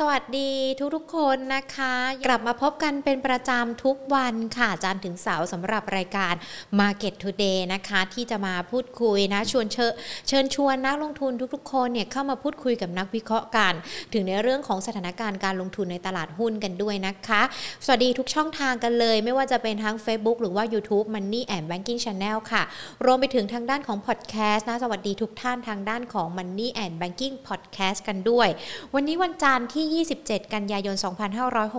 [0.00, 1.94] สวัสดีทุกทุกคนนะคะ
[2.26, 6.34] กลับมาพบกันเป็นประจำทุกวันค่ะจันถึงเสาร์สำหรับรายการ
[6.80, 9.92] Market Today นะคะ ที่จะมาพูดคุยนะชวนเชิญ
[10.28, 13.72] เชิญชวนนักลงทุนทุกๆ คนเนี่ยเข้ามาพูดคุยกับนักวิเคราะห์กัน
[14.12, 17.42] ถึงในเรื่องของสถานการณ์การลงทุนในตลาดหุ้นกันด้วยนะคะ
[17.84, 22.62] สวัสดีทุกช่องทางกันเลย ไม่ว่าจะเป็นทั้ง Facebook หรือว่า YouTube Money and Banking Channel ค่ะ
[23.04, 28.48] รวมไปถึงทางด้านของ Podcast นะสวัสดีทุกท่านทางด้านของ Money and Banking Podcast กันด้วย
[28.94, 30.96] วันนี้วันจันทร์ที่ที่ 27 กันยายน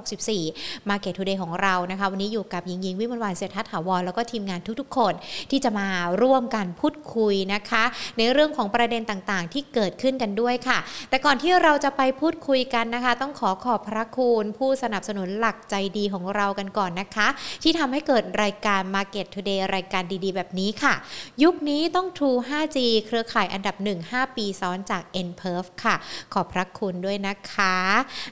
[0.04, 5.13] 2564 Market Today ของเรานะคะ วันนี้อยู่กับยิงยิงวิมลวานเศรษฐถาวรแล้วก็ทีมงานทุกๆ คน
[5.52, 5.88] ที่จะมา
[6.22, 7.84] ร่วมกันพูดคุยนะคะ
[8.18, 10.77] ในเรื่องของประเด็นต่างๆ ที่เกิดขึ้นกันด้วยค่ะ
[11.10, 17.27] แต่ก่อนที่เราจะไปพูดคุยกันนะคะ ต้องขอขอบพระคุณผู้สนับสนุนหลักใจดีของเรากันก่อนนะคะ
[17.63, 20.94] ที่ทำให้เกิดรายการ Market Today รายการดีๆ แบบนี้ค่ะ
[21.44, 25.96] ยุคนี้ต้อง True 5G เครือข่ายอันดับ 1 5 ปีซ้อนจาก n p e r f ค่ะ
[26.34, 27.76] ขอบพระคุณด้วยนะคะ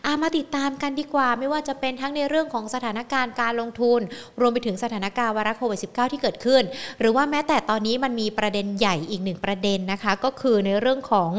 [0.06, 4.02] อามาติดตามกันดีกว่า ไม่ว่าจะเป็นทั้งในเรื่องของสถานการณ์การลงทุน
[4.40, 6.64] รวมไปถึงสถานการณ์วาระโควิด -19 ที่เกิดขึ้น
[7.00, 11.32] หรือว่าแม้แต่ตอนนี้มันมีประเด็นใหญ่อีกหนึ่งประเด็นนะคะ ก็คือในเรื่องของ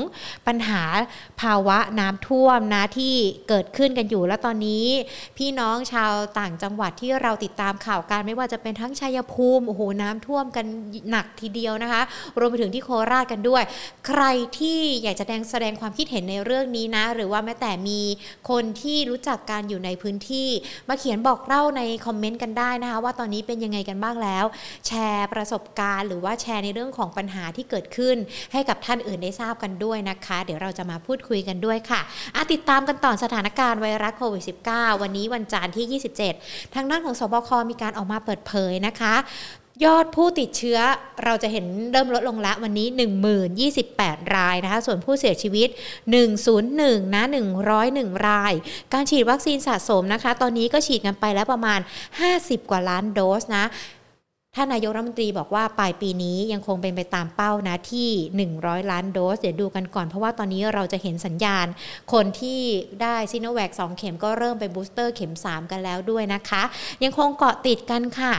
[0.47, 0.83] ปัญหา
[1.41, 3.15] ภาวะน้ำท่วมนะที่
[3.49, 4.87] เกิดขึ้นกันอยู่แล้วตอนนี้
[5.39, 10.67] พี่น้องชาวต่างจังหวัดที่เราติดตามข่าวการไม่ว่าจะเป็นทั้งชัยภูมิโอ้โหน้ำท่วมกัน
[11.11, 12.03] หนักทีเดียวนะคะ
[12.39, 13.63] รวมไปถึงที่โคราชกันด้วย
[14.07, 14.23] ใคร
[14.59, 18.01] ที่อยากจะแสดงแสดงความคิดเห็นในเรื่องนี้นะ หรือว่าแม้แต่มี
[18.51, 20.49] คนที่รู้จักการอยู่ในพื้นที่
[20.89, 24.45] มาเขียนบอกเล่าในคอมเมนต์กันได้นะคะว่าตอนนี้เป็นยังไงกันบ้างแล้ว
[24.87, 28.17] แชร์ประสบการณ์หรือว่าแชร์ในเรื่องของปัญหาที่เกิดขึ้น
[28.53, 32.01] ให้กับท่านอื่นได้ทราบกันด้วยนะคะ เดี๋ยวเราจะมาพูดคุยกันด้วยค่ะ
[32.35, 36.03] อาติดตามกันต่อสถานการณ์ไวรัสโควิด -19 วันนี้วันจันทร์ที่
[36.41, 39.15] 27 ทางด้านของสบคมีการออกมาเปิดเผยนะคะ
[39.85, 40.79] ยอดผู้ติดเชื้อ
[41.25, 42.89] เราจะเห็นเริ่มลดลงล้ววันนี้
[43.61, 45.69] 1028 รายนะคะ ส่วนผู้เสียชีวิต
[46.41, 47.23] 101 นะ
[47.75, 48.55] 101 ราย
[48.93, 51.81] การฉีดวัคซีนสะสมนะคะ ตอนนี้ก็ฉีดกันไปแล้วประมาณ
[52.25, 53.65] 50 กว่าล้านโดสนะ
[54.57, 58.11] ท่านนายกรัฐมนตรีบอกว่าปลายปีนี้ยังคงเป็นไปตามเป้านะที่
[58.51, 61.67] 100 ล้านโดส เดี๋ยวดูกันก่อน เพราะว่าตอนนี้เราจะเห็นสัญญาณ
[62.13, 62.61] คนที่
[63.03, 66.63] ได้ซิโนแวค2เข็มก็เริ่มไปบูสเตอร์เข็ม 3 กันแล้วด้วยนะคะ
[67.05, 68.35] ยังคงเกาะติดกันค่ะ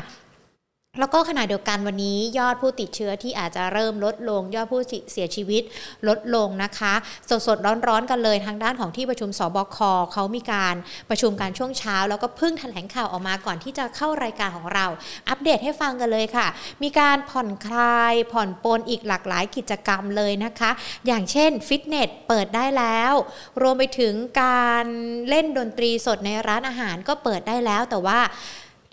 [0.99, 5.63] แล้วก็ขณะเดียวกันวันนี้ยอดผู้ติดเชื้อที่อาจจะเริ่มลดลง ยอดผู้เสียชีวิต
[6.07, 6.93] ลดลงนะคะ
[7.29, 7.57] สดสด
[7.87, 9.77] ร้อนๆกันเลยทางด้านของที่ประชุมสบค
[10.13, 10.75] เขามีการ
[11.09, 14.85] ประชุมการช่วงเช้า แล้วก็เพิ่งแถลงข่าวออกมาก่อนที่จะเข้ารายการของเรา
[15.29, 16.47] อัปเดตให้ฟังกันเลยค่ะ
[16.83, 20.71] มีการผ่อนคลายผ่อนปลนอีกหลากหลายกิจกรรมเลยนะคะ
[21.07, 23.13] อย่างเช่นฟิตเนสเปิดได้แล้ว
[23.61, 24.13] รวมไปถึง
[24.43, 24.85] การ
[25.29, 28.21] เล่นดนตรีสดในร้านอาหารก็เปิดได้แล้วแต่ว่า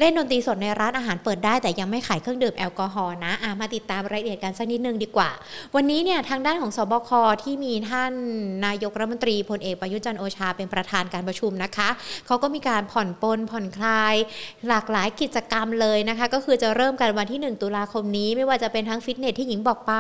[0.03, 5.31] เล่นดนตรีสดในร้านอาหารเปิดได้แต่ยังไม่ขายเครื่องดื่มแอลกอฮอล์นะมาติดตามรายละเอียดกันสักนิดนึงดีกว่า
[5.75, 7.11] วันนี้เนี่ยทางด้านของศบค
[7.43, 8.13] ที่มีท่าน
[8.67, 11.89] นายกรัฐมนตรีพลเอกประยุจันโอชาเป็นประธานการประชุมนะคะ
[12.27, 14.15] เขาก็มีการผ่อนปลนผ่อนคลาย
[14.69, 19.93] หลากหลายกิจกรรมเลยนะคะ ก็คือจะเริ่มกันวันที่ 1 ตุลาคมนี้ ไม่ว่าจะเป็นทั้งฟิตเนสที่หญิงบอกไป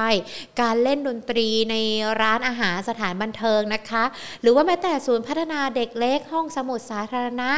[0.61, 1.75] การเล่นดนตรีใน
[2.21, 4.05] ร้านอาหารสถานบันเทิงนะคะ
[4.43, 7.51] หรือว่าแม้แต่ศูนย์พัฒนาเด็กเล็กห้องสมุดสาธารณะ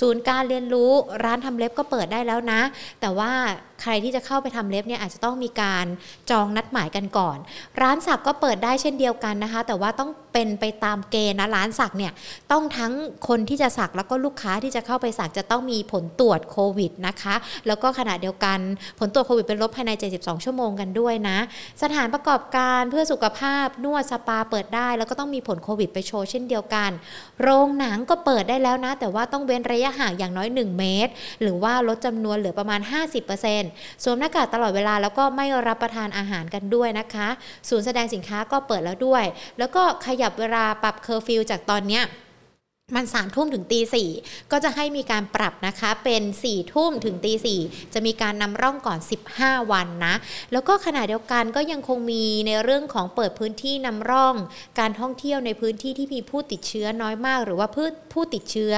[0.00, 0.92] ศูนย์การเรียนรู้
[1.24, 2.60] ร้านทำเล็บก็เปิดได้แล้วนะ
[3.00, 3.30] แต่ว่า
[3.82, 5.86] ใครที่จะเข้าไปทำเล็บเนี่ยอาจจะต้องมีการ
[6.30, 7.38] จองนัดหมายกันก่อน
[7.80, 12.12] ร้านสักก็เปิดได้เช่นเดียวกันนะคะ แต่ว่าต้องเป็นไปตามเกณฑ์นะร้านสักเนี่ย
[12.52, 12.92] ต้องทั้ง
[13.28, 17.34] คนที่จะสักแล้วก็ลูกค้าที่จะเข้าไปสักจะต้องมีผลตรวจโควิดนะคะ
[17.66, 18.58] แล้วก็ขณะเดียวกัน
[18.98, 21.38] ผลตรวจโควิดเป็นลบภายใน 72 ชั่วโมงกันด้วยนะ
[21.82, 26.90] สถานประกอบการเพื่อสุขภาพนวดสปาเปิดได้ แล้วก็ต้องมีผลโควิดไปโชว์เช่นเดียวกัน
[27.42, 32.80] โรงหนังก็เปิดได้แล้วนะ แต่ว่าต้องเว้นระยะห่างอย่างน้อย 1 เมตร หรือว่าลดจำนวนเหลือประมาณ
[33.28, 33.71] 50%
[34.04, 37.28] สวมหน้ากากตลอดเวลาแล้วก็ไม่รับประทานอาหารกันด้วยนะคะ
[37.68, 39.24] ศูนย์แสดงสินค้าก็เปิดแล้วด้วย
[39.58, 42.04] แล้วก็ขยับเวลาปรับเคอร์ฟิวจากตอนเนี้ย
[42.96, 44.08] มันสามทุ่มถึงตีสี่
[44.52, 47.60] ก็จะให้มีการปรับนะคะเป็น4ี่ทุ่มถึงตีสี่
[47.94, 48.98] จะมีการนำร่องก่อน
[49.34, 50.14] 15 วันนะ
[50.52, 54.34] แล้วก็ขณะเดียวกันก็ยังคงมีในเรื่องของเปิดพื้นที่นำร่อง
[54.80, 58.74] การท่องเที่ยวในพื้นที่ที่มีผู้ติดเชื้อน้อยมาก หรือว่าผู้ผู้ติดเชื้อ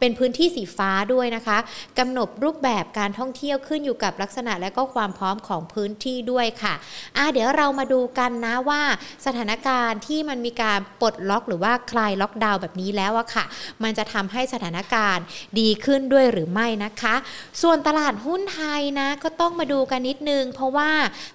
[0.00, 1.58] เป็นพื้นที่สีฟ้าด้วยนะคะ
[1.98, 6.74] กำหนดรูปแบบการท่องเที่ยวขึ้นอยู่กับลักษณะและก็ความพร้อมของพื้นที่ด้วยค่ะ
[7.16, 8.82] อะเดี๋ยวเรามาดูกันนะว่า
[9.26, 13.43] สถานการณ์ที่มันมีการปลดล็อก หรือว่าคลายล็อกดาวน์แบบนี้แล้วอะค่ะ
[13.82, 15.24] มันจะทำให้สถานการณ์
[15.60, 17.14] ดีขึ้นด้วยหรือไม่นะคะ
[17.62, 20.90] ส่วนตลาดหุ้นไทยนะก็ต้องมาดูกันนิดนึง เพราะว่า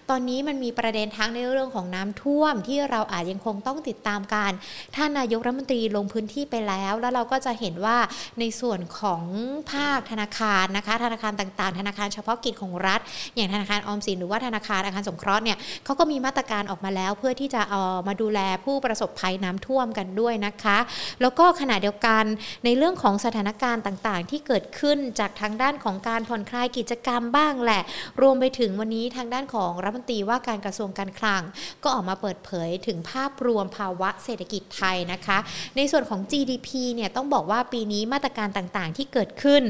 [0.09, 4.51] ตอนนี้มันมีประเด็นทั้งในเรื่องของน้ำท่วมที่เราอาจยังคงต้องติดตามการ
[4.95, 7.97] ท่านนายกรัฐมนตรีลงพื้นที่ไปแล้ว แล้วเราก็จะเห็นว่า
[8.39, 9.23] ในส่วนของ
[9.71, 12.99] ภาคธนาคารนะคะ ธนาคารต่างๆ ธนาคารเฉพาะกิจของรัฐ
[13.35, 20.77] อย่างธนาคารออมสินหรือว่าธนาคารอาคารสงเคราะห์เนี่ยเขาก็มีมาตรการออกมาแล้ว เพื่อที่จะเอามาดูแลผู้ประสบภัยน้ำท่วมกันด้วยนะคะ
[21.21, 22.25] แล้วก็ขณะเดียวกัน
[22.65, 27.81] ในเรื่องของสถานการณ์ต่างๆ ที่เกิดขึ้นจากทางด้านของการผ่อนคลายกิจกรรมบ้างแหละ
[28.21, 31.41] รวมไปถึงวันนี้ทางด้านของรัฐมนตรีว่าการกระทรวงการคลัง
[31.83, 35.37] ก็ออกมาเปิดเผยถึงภาพรวมภาวะเศรษฐกิจไทยนะคะ
[35.77, 39.63] ในส่วนของ GDP เนี่ยต้องบอกว่าปีนี้มาตรการต่างๆ ที่เกิดขึ้น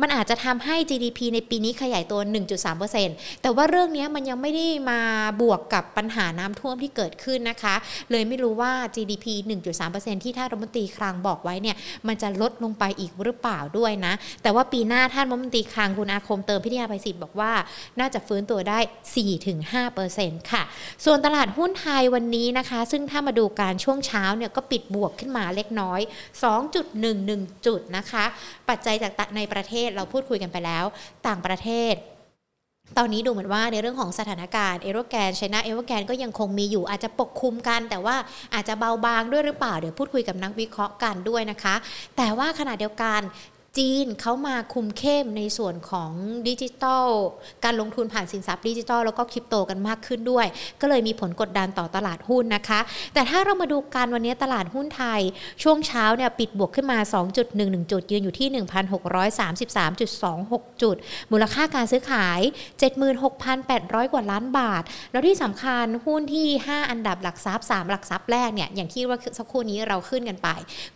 [0.00, 2.20] มันอาจจะทำให้ GDP ในปีนี้ขยายตัว
[2.80, 5.00] 1.3%แต่ว่าเรื่องนี้มันยังไม่ได้มา
[5.40, 7.74] บวกกับปัญหาน้ำท่วมที่เกิดขึ้นนะคะ
[8.10, 9.26] เลยไม่รู้ว่า GDP
[9.76, 11.73] 1.3%ที่ท่านรัฐมนตรีคลังบอกไว้เนี่ย
[12.06, 14.12] มันจะลดลงไปอีกหรือเปล่าด้วยนะ
[14.42, 17.52] แต่ว่าปีหน้าท่านมนตรีคลังคุณอาคมเติมพิทยาภัยศิษย์บอกว่า
[18.00, 18.78] น่าจะฟื้นตัวได้
[19.84, 20.62] 4-5%ค่ะ
[21.04, 26.00] ส่วนตลาดหุ้นไทยวันนี้นะคะ ซึ่งถ้ามาดูการช่วงเช้าเนี่ยก็ปิดบวกขึ้นมาเล็กน้อย
[26.82, 28.24] 2.11 จุดนะคะ
[28.68, 30.84] ปัจจัยจากในประเทศเราพูดคุยกันไปแล้ว
[31.26, 31.94] ต่างประเทศ
[32.98, 38.16] ตอนนี้ดูเหมือนว่าในเรื่องของสถานการณ์เอโรแกนไชน่าเอโรแกนก็ยังคงมีอยู่อาจจะปกคลุมกัน แต่ว่า
[38.54, 41.74] อาจจะเบาบางด้วยหรือเปล่า เดี๋ยวพูดคุยกับนักวิเคราะห์กันด้วยนะคะ
[42.16, 43.20] แต่ว่าขณะเดียวกัน
[43.78, 46.10] จีนเขามาคุมเข้มในส่วนของ
[46.48, 47.08] ดิจิทัล
[47.64, 50.46] การลงทุนผ่านสินทรัพย์ดิจิทัลแล้วก็คริปโตกันมากขึ้นด้วย
[50.80, 52.80] ก็เลยมีผลกดดันต่อตลาดหุ้นนะคะ
[53.14, 55.20] แต่ถ้าเรามาดูการวันนี้ตลาดหุ้นไทย
[55.62, 60.96] ช่วงเช้าเนี่ยปิดบวกขึ้นมา 2.11 จุด ยืนอยู่ที่ 1,633.26 จุด
[61.32, 62.40] มูลค่าการซื้อขาย
[63.26, 64.82] 76,800 กว่าล้านบาท
[65.12, 70.48] แล้วที่สำคัญหุ้นที่ 5 อันดับหลักทรัพย์ 3 หลักทรัพย์แรกเนี่ยอย่างที่ว่าสักครู่นี้เราขึ้นกันไป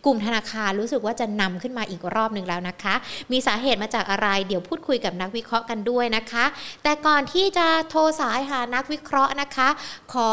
[0.05, 2.95] กลุ่มธนาคารรู้สึกว่าจะนำขึ้นมาอีกรอบหนึ่งแล้วนะคะ
[3.31, 6.45] มีสาเหตุมาจากอะไร เดี๋ยวพูดคุยกับนักวิเคราะห์กันด้วยนะคะ
[6.83, 9.69] แต่ก่อนที่จะโทรสายหานักวิเคราะห์นะคะ
[10.13, 10.31] ขอ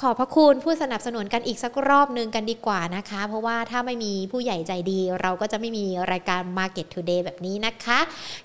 [0.00, 7.98] ขอบพระคุณผู้สนับสนุนกันอีกสักรอบหนึ่งกันดีกว่านะคะ เพราะว่าถ้าไม่มีผู้ใหญ่ใจดี เราก็จะไม่มีรายการ Market Today แบบนี้นะคะ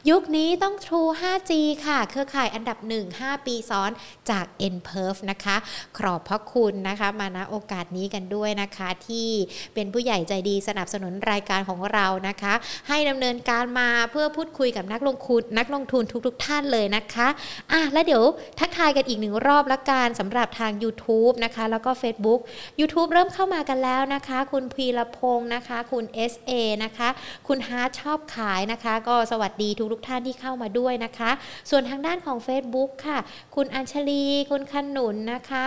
[0.10, 1.52] ยุคนี้ต้อง True 5G
[1.86, 3.92] ค่ะ เครือข่ายอันดับ 1 5 ปีซ้อน
[4.30, 5.56] จาก n p e r f นะคะ
[5.98, 9.30] ขอบพระคุณนะคะ มาณโอกาสนี้กันด้วยนะคะ ที่
[9.74, 12.54] เป็นผู้ใหญ่ใจดีสนับสนุนรายการของเรานะคะ
[12.88, 17.28] ให้ดำเนินการมาเพื่อพูดคุยกับนักลงทุนนักลงทุนทุกๆทท่านเลยนะคะ
[17.72, 18.24] อะแล้วเดี๋ยว
[18.60, 22.40] ทักทายกันอีกหนึ่งรอบละกันสำหรับทาง YouTube นะคะ แล้วก็ Facebook
[22.80, 26.52] YouTube เริ่มเข้ามากันแล้วนะคะ คุณพีรพงศ์นะคะ คุณ SA
[26.84, 27.10] นะคะ
[27.48, 31.32] คุณฮาร์ชอบขายนะคะ ก็สวัสดีทุกๆท่านที่เข้ามาด้วยนะคะ
[31.70, 33.18] ส่วนทางด้านของ Facebook ค่ะ
[33.56, 35.66] คุณอัญชลี คุณขนุนนะคะ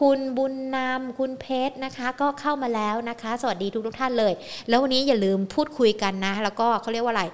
[0.00, 4.32] คุณบุญนำคุณเพชรนะคะ ก็เข้ามาแล้วนะคะ สวัสดีทุกๆท่านเลย
[4.68, 7.24] แล้ววันนี้อย่าลืมพูดคุยกันนะ แล้วก็เขาเรียกว่าอะไร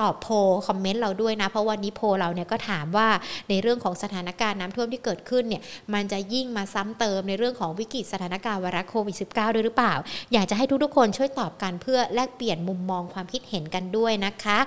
[0.00, 0.28] ตอบโพ
[0.66, 3.08] คอมเมนต์เราด้วยนะ เพราะวันนี้โพเราเนี่ยก็ถามว่า
[3.48, 5.62] ในเรื่องของสถานการณ์น้ำท่วมที่เกิดขึ้นเนี่ย
[5.94, 9.94] มันจะยิ่งมาซ้ำเติมในเรื่องของวิกฤตสถานการณ์วรัสโควิด -19 ด้วยหรือเปล่า
[10.32, 14.58] อยากจะให้ทุกๆคนช่วยตอบกันเพื่อแลกเปลี่ยนมุมมองความคิดเห็นกันด้วยนะคะ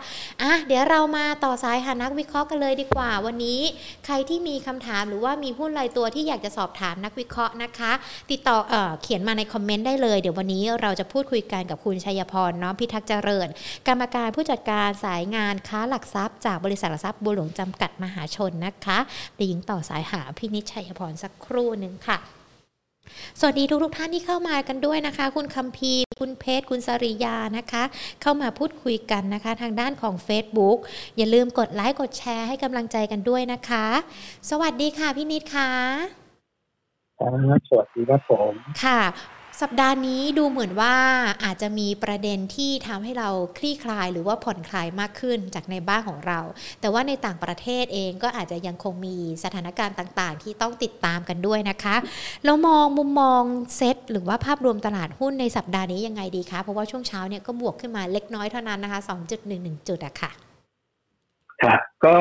[0.41, 3.59] อะเดี๋ยวเรามาต่อสายหานักวิเคราะห์กันเลยดีกว่า วันนี้
[4.05, 7.91] ใครที่มีคำถามหรือว่ามีหุ้นรายตัวที่อยากจะสอบถามนักวิเคราะห์นะคะ
[8.31, 13.47] ติดต่อเออเขียนมาในคอมเมนต์ได้เลย เดี๋ยววันนี้เราจะพูดคุยกันกับคุณชัยพรน้อมพิทักษ์เจริญ
[13.87, 18.97] กรรมการผู้จัดการสายงานค้าหลักทรัพย์จากบริษัทหลักทรัพย์บัวหลวงจำกัดมหาชนนะคะ
[19.35, 22.19] เดี๋ยวยิงต่อสายหาพินิจชัยพรสักครู่หนึ่งค่ะ
[23.39, 27.83] สวัสดีทุกทุกท่านที่เข้ามากันด้วยนะคะ คุณคัมพีคุณเพชรคุณสริยานะคะ
[28.21, 30.77] เข้ามาพูดคุยกันนะคะ ทางด้านของ Facebook
[31.17, 33.85] อย่าลืมกดไลค์กดแชร์ให้กำลังใจกันด้วยนะคะ
[34.49, 35.71] สวัสดีค่ะพี่นิดค่ะ
[37.19, 38.99] ครับสวัสดีครับผม ค่ะ
[39.59, 40.95] สัปดาห์นี้ดูเหมือนว่า
[41.43, 46.39] อาจจะมีประเด็นที่ทำให้เราคลี่คลายหรือว่าผ่อนคลายมากขึ้นจากในบ้านของเรา
[46.81, 51.95] แต่ว่าในต่างประเทศเองก็อาจจะยังคงมีสถานการณ์ต่างๆ ที่ต้องติดตามกันด้วยนะคะ
[52.45, 53.41] เรามองมุมมอง
[53.77, 58.99] เซตหรือว่าภาพรวมตลาดหุ้นในสัปดาห์นี้ยังไงดีคะ เพราะว่าช่วงเช้าเนี่ยก็บวกขึ้นมาเล็กน้อยเท่านั้นนะคะ
[59.43, 60.50] 2.11 จุดอะค่ะ
[61.63, 62.17] ครับก็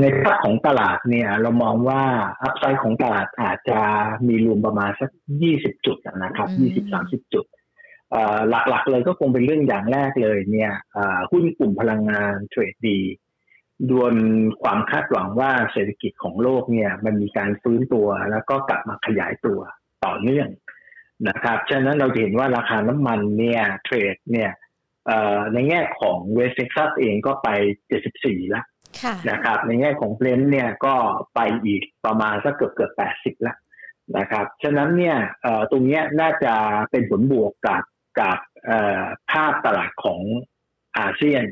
[0.00, 2.02] ในภาพของตลาดเนี่ยเรามองว่า
[2.42, 3.80] upside ของตลาดอาจจะ
[4.28, 5.10] มีรวมประมาณสัก
[5.48, 6.48] 20 จุดนะครับ
[6.92, 7.44] 20-30 จุด
[8.68, 10.72] หลักๆเลยก็คงเป็นเรื่องอย่างแรกเลยเนี่ย
[11.30, 13.00] หุ้นกลุ่มพลังงาน trade ดี
[13.90, 14.14] ด้วย
[14.62, 19.60] ความคาดหวังว่าเศรษฐกิจของโลกเนี่ยมันมีการฟื้นตัวแล้วก็กลับมาขยายตัว
[20.04, 20.48] ต่อเนื่อง
[21.28, 24.50] นะครับ ฉะนั้นเราเห็นว่าราคาน้ำมันเนี่ย trade เนี่ย
[25.52, 27.48] ในแง่ของ West Texas เองก็ไป
[28.00, 28.64] 74 แล้ว
[29.30, 30.94] นะครับ ในแง่ของเพลนเนี่ยก็
[31.34, 33.56] ไปอีกประมาณสักเกือบเกือบ80 แล้ว
[34.18, 35.16] นะครับ ฉะนั้นเนี่ย
[35.70, 36.54] ตรงนี้น่าจะ
[36.90, 37.82] เป็นผลบวกกับ
[38.20, 38.38] กับ
[39.30, 40.20] ภาพตลาดของ
[40.98, 41.44] อาเซียน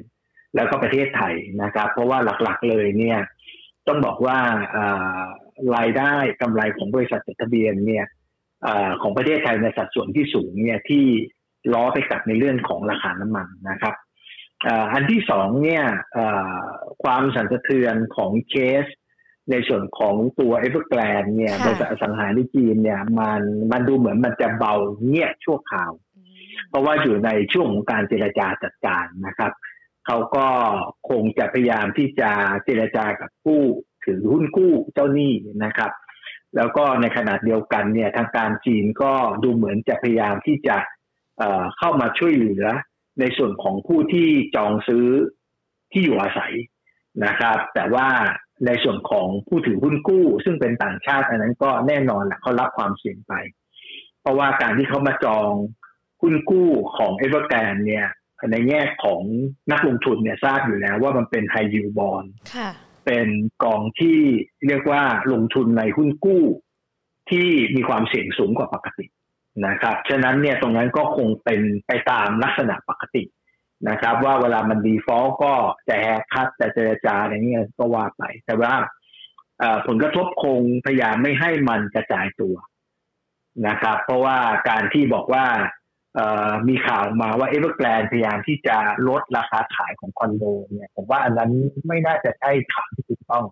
[0.54, 3.18] แล้วก็ประเทศไทยนะครับ เพราะว่าหลักๆเลยเนี่ย
[3.88, 4.38] ต้องบอกว่า
[5.76, 8.06] รายได้กำไรของบริษัทจดทะเบียนเนี่ย
[9.02, 11.06] ของประเทศไทยในสัดส่วนที่สูงเนี่ยที่
[11.72, 13.94] ล้อไปกับในเรื่องของราคาน้ำมันนะครับ
[14.92, 15.84] อันที่สองเนี่ย
[17.02, 18.86] ความสั่นสะเทือนของเคส
[19.50, 24.74] ในส่วนของตัวเอเวอร์แกลนเนี่ยบริษัทสังหารในจีนเนี่ยมันมันดูเหมือนมันจะเบา
[25.06, 25.92] เงียบชั่วคราว
[26.68, 29.52] เพราะว่าอยู่ในช่วงของการเจรจาจัดการนะครับ
[30.06, 30.46] เขาก็
[31.10, 32.30] คงจะพยายามที่จะ
[32.64, 33.60] เจรจากับผู้
[34.04, 35.32] ถือหุ้นกู้เจ้าหนี้
[35.64, 35.92] นะครับ
[36.56, 39.12] แล้วก็ในขณะเดียวกันเนี่ยทางการจีนก็
[39.42, 42.64] ดูเหมือนจะพยายามที่จะเข้ามาช่วยเหลือ
[43.20, 45.06] ในส่วนของผู้ที่จองซื้อ
[45.92, 46.52] ที่อยู่อาศัย
[47.24, 48.08] นะครับ แต่ว่า
[48.66, 53.32] ในส่วนของผู้ถือหุ้นกู้ ซึ่งเป็นต่างชาติอันนั้นก็แน่นอนแหละเขารับความเสี่ยงไป
[54.20, 55.50] เพราะว่าการที่เขามาจอง
[56.22, 58.06] หุ้นกู้ของเอเวอร์แกรนเนี่ย
[58.52, 59.20] ในแง่ของ
[59.72, 62.24] นักลงทุนเนี่ยทราบอยู่แล้วว่ามันเป็นไฮยูบอล
[63.06, 63.28] เป็น
[63.64, 64.18] กองที่
[64.66, 65.02] เรียกว่า
[65.32, 66.44] ลงทุนในหุ้นกู้
[67.30, 69.06] ที่มีความเสี่ยงสูงกว่าปกติ
[69.66, 73.22] นะครับ ฉะนั้นเนี่ยตรงนั้นก็คงเป็นไปตามลักษณะปกติ
[73.88, 75.54] นะครับ ว่าเวลามัน default ก็
[75.88, 78.74] จะ haircut จะเจรจาอะไรเงี้ยก็ว่าไป แต่ว่า
[79.86, 82.56] ผลกระทบคงพยายามไม่ให้มันกระจายตัว
[83.68, 84.38] นะครับ เพราะว่า
[84.68, 85.46] การที่บอกว่า
[86.68, 88.76] มีข่าวมาว่าเอเวอร์แกรนพยายามที่จะ
[89.08, 91.50] ลดราคาขายของคอนโดเนี่ยผมว่าอันนั้น
[91.86, 93.46] ไม่น่าจะใช่ข่าวที่ถูกต้อง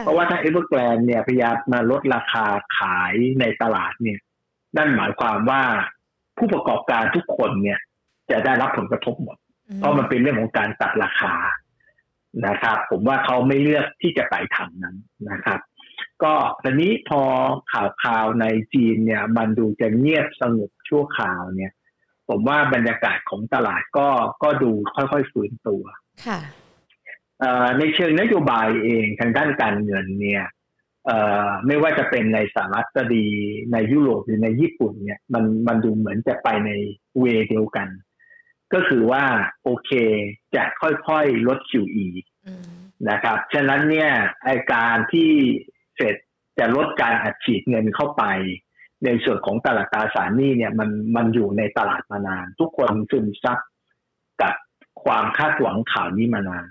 [0.00, 2.44] เพราะว่าถ้าเอเวอร์แกรนเนี่ยพยายามมาลดราคา
[2.78, 4.18] ขายในตลาดเนี่ย
[4.76, 5.62] นั่นหมายความว่า
[6.38, 7.80] ผู้ประกอบการทุกคนเนี่ย
[8.30, 9.36] จะได้รับผลกระทบหมด
[9.76, 11.34] เพราะมันเป็นเรื่องของการตัดราคา
[12.46, 14.96] นะครับ ผมว่าเขาไม่เลือกที่จะไปทางนั้น
[15.30, 15.60] นะครับ
[16.22, 17.22] ก็ตอนนี้พอ
[17.72, 21.72] ข่าวข่าวในจีนเนี่ย มันดูจะเงียบสงบชั่วคราวเนี่ย
[22.28, 24.08] ผมว่าบรรยากาศของตลาดก็
[24.42, 25.82] ก็ดูค่อยๆฟื้นตัว
[26.26, 26.40] ค่ะ
[27.78, 30.44] ในเชิงนโยบายเองทางด้านการเงินเนี่ย
[31.66, 33.24] ไม่ว่าจะเป็นในสหรัฐก็ดี
[33.72, 36.70] ในยุโรปหรือในญี่ปุ่นเนี่ยมันมันดูเหมือนจะไปใน
[37.20, 37.88] เวเดียวกัน
[38.72, 39.24] ก็คือว่า
[39.64, 39.90] โอเค
[40.56, 42.06] จะค่อยๆลด QE
[43.10, 44.10] นะครับ ฉะนั้นเนี่ย
[44.44, 45.30] ไอการที่
[45.96, 46.16] เสร็จ
[46.58, 48.24] จะลดการอัดฉีดเงินเข้าไป
[49.04, 53.58] ในส่วนของตลาดตราสารหนี้เนี่ยมันมันอยู่ในตลาดมานาน ทุกคนซึมซับ
[54.42, 54.54] กับ
[55.04, 56.66] ความคาดหวังข่าวนี้มานาน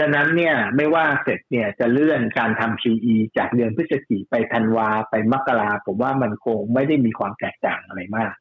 [0.00, 8.34] ฉะนั้นเนี่ยไม่ว่าเสร็จเนี่ยจะเลื่อนการทำ QE จากเดือนพฤศจิกไปธันวาไปมกราผมว่ามันคงไม่ได้มีความแตกต่างอะไรมาก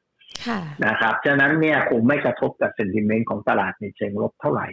[0.86, 4.68] นะครับ ฉะนั้นเนี่ยคงไม่กระทบกับเซนติเมนต์ของตลาดในเชิงลบเท่าไหร่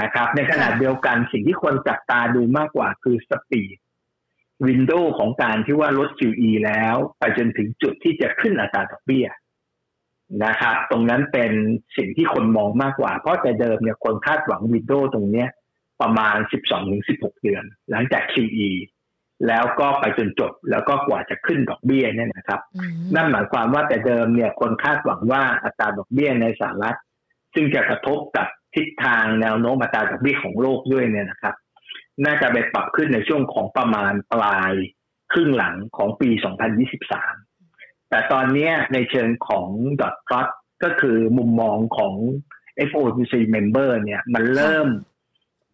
[0.00, 3.76] นะครับ ในขณะเดียวกันสิ่งที่คนจับตาดูมากกว่าคือสปีด
[4.66, 9.26] วินโดว์ของการที่ว่าลด QE แล้ว ไปจนถึงจุดที่จะขึ้นอัตราดอกเบี้ย
[10.44, 11.52] นะครับ ตรงนั้นเป็น
[11.96, 15.48] สิ่งที่คนมองมากกว่า เพราะแต่เดิมเนี่ยคนคาดหวังวินโดว์ตรงเนี้ย
[16.00, 16.36] ประมาณ
[16.90, 18.70] 12-16 เดือน หลังจาก QE
[19.46, 22.60] แล้วก็ไปจนจบแล้วก็กว่าจะขึ้นดอกเบี้ยเนี่ยนะครับ
[23.14, 26.98] นั่นหมายความว่าแต่เดิมเนี่ยคนคาดหวังว่าอัตราดอกเบี้ยในสหรัฐ
[27.54, 31.54] ซึ่งจะกระทบกับทิศทางแนวโน้มอัตราดอกเบี้ยของโลกด้วยเนี่ยนะครับ
[32.24, 34.72] น่าจะไปปรับขึ้นในช่วงของประมาณปลาย
[35.32, 36.30] ครึ่งหลังของปี
[37.20, 39.66] 2023 แต่ตอนนี้ในเชิงของ
[40.00, 40.48] ดอทพลอต
[40.82, 42.14] ก็คือมุมมองของ
[42.88, 44.88] FOMC member เนี่ยมันเริ่ม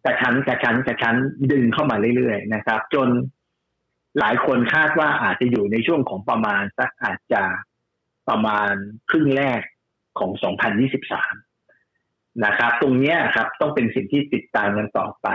[0.05, 1.15] กระชั้นกระชั้นกระชั้น
[1.51, 3.09] ดึงเข้ามาเรื่อยๆนะครับ จน
[4.19, 7.43] หลายคนคาดว่าอาจจะอยู่ในช่วงของประมาณสักอาจจะ
[8.29, 8.71] ประมาณ
[9.09, 9.61] ครึ่งแรก
[10.19, 10.31] ของ
[11.57, 15.27] 2023 นะครับ ตรงนี้ครับต้องเป็นสิ่งที่ติดตามกันต่อไป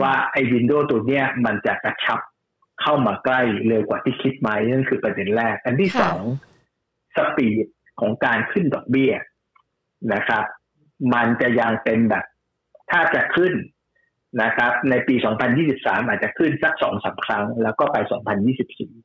[0.00, 2.20] ว่าไอ้วินโดว์ตัวเนี้ยมันจะกระชับ
[2.82, 6.22] เข้ามาใกล้เร็วกว่าที่คิดไหมนั่นคือประเด็นแรก อันที่สอง
[7.16, 7.66] สปีด
[8.00, 9.12] ของการขึ้นดอกเบี้ย
[10.14, 10.44] นะครับ
[11.14, 12.24] มันจะยังเป็นแบบ
[12.90, 13.52] ถ้าจะขึ้น
[14.42, 15.14] นะครับ ในปี
[15.62, 17.96] 2023 อาจจะขึ้นสักสองสาครั้ง แล้วก็ไป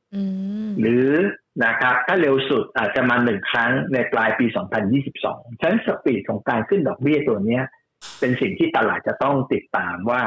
[0.06, 1.08] 2024 หรือ
[1.64, 4.46] นะครับ ถ้าเร็วสุดอาจจะมาหนึ่งครั้งในปลายปี
[5.02, 7.60] 2022 ฉะนั้นสปีดของการขึ้นดอกเบี้ยตัวนี้
[8.20, 10.22] เป็นสิ่งที่ตลาดจะต้องติดตามว่า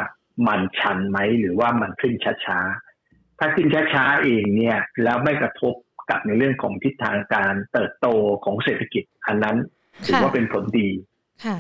[0.48, 2.14] มันชันไหมหรือว่ามันขึ้น
[2.46, 5.74] ช้าๆ ถ้าขึ้นช้าๆเองเนี่ย แล้วไม่กระทบ
[6.10, 8.08] กับในเรื่องของทิศทางการเติบโต
[8.46, 9.58] ของเศรษฐกิจ อันนั้น
[10.06, 10.90] ถือว่าเป็นผลดี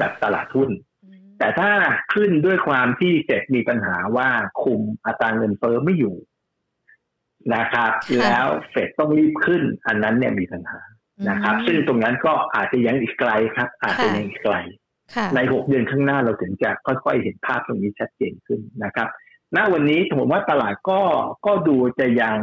[0.01, 0.69] จากตลาดหุ้น
[1.39, 1.71] แต่ถ้า
[2.13, 4.29] ขึ้นด้วยความที่เศษมีปัญหาว่า
[4.63, 6.15] คุมอัตราเงินเฟ้อไม่อยู่
[7.55, 10.79] นะครับ แล้วเฟดต้องรีบขึ้น อันนั้นเนี่ยมีปัญหา
[11.29, 14.55] นะครับ ซึ่งตรงนั้นก็อาจจะยังอีกไกลครับ อาจจะยังอีกไกล
[15.35, 19.07] ในหกเดือนข้างหน้าเราถึงจะค่อยๆเห็นภาพตรงนี้ชัดเจนขึ้นนะครับ
[19.55, 21.01] ณวันนี้ผมว่าตลาดก็
[21.45, 22.37] ก็ดูจะยัง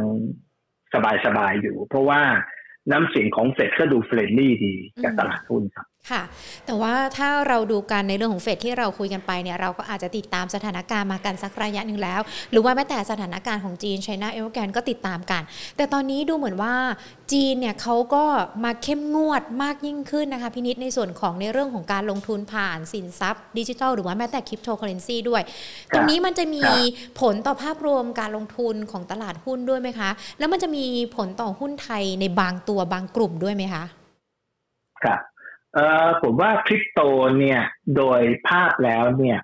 [1.25, 2.21] สบายๆอยู่ เพราะว่า
[2.91, 6.23] น้ำเสียงของเฟดก็ดู friendly ดีกับตลาดหุ้นครับ ค่ะ
[6.65, 12.21] แต่ว่าถ้าเราดูกันในเรื่องของเฟดที่เราคุยกันไปเนี่ยเราก็อาจจะติดตามสถานการณ์มากันสักระยะหนึ่งแล้ว
[12.51, 15.41] หรือว่าแม้แต่สถานการณ์ของจีนไชน่าเอลแกนก็ติดตามกัน
[15.77, 16.73] แต่ตอนนี้ดูเหมือนว่า
[17.31, 18.25] จีนเนี่ยเขาก็
[18.63, 25.41] มาเข้มงวดมากยิ่งขึ้นนะคะพินิษในส่วนของในเรื่องของการลงทุนผ่านสินทรัพย์ดิจิทัลหรือว่าแม้แต่คริปโตเคอเรนซีด้วย
[25.93, 26.63] ตรงนี้มันจะมี
[27.19, 30.09] ผลต่อภาพรวมการลงทุนของตลาดหุ้นด้วยไหมคะ
[30.39, 30.85] แล้วมันจะมี
[31.15, 33.83] ผลต่อหุ้นไทยในบางตัวบางกลุ่มด้วยไหมคะ
[35.03, 35.19] ครับ
[35.77, 37.01] เออผมว่าคริปโต
[37.39, 37.61] เนี่ย
[37.97, 39.39] โดยภาพแล้วเนี่ย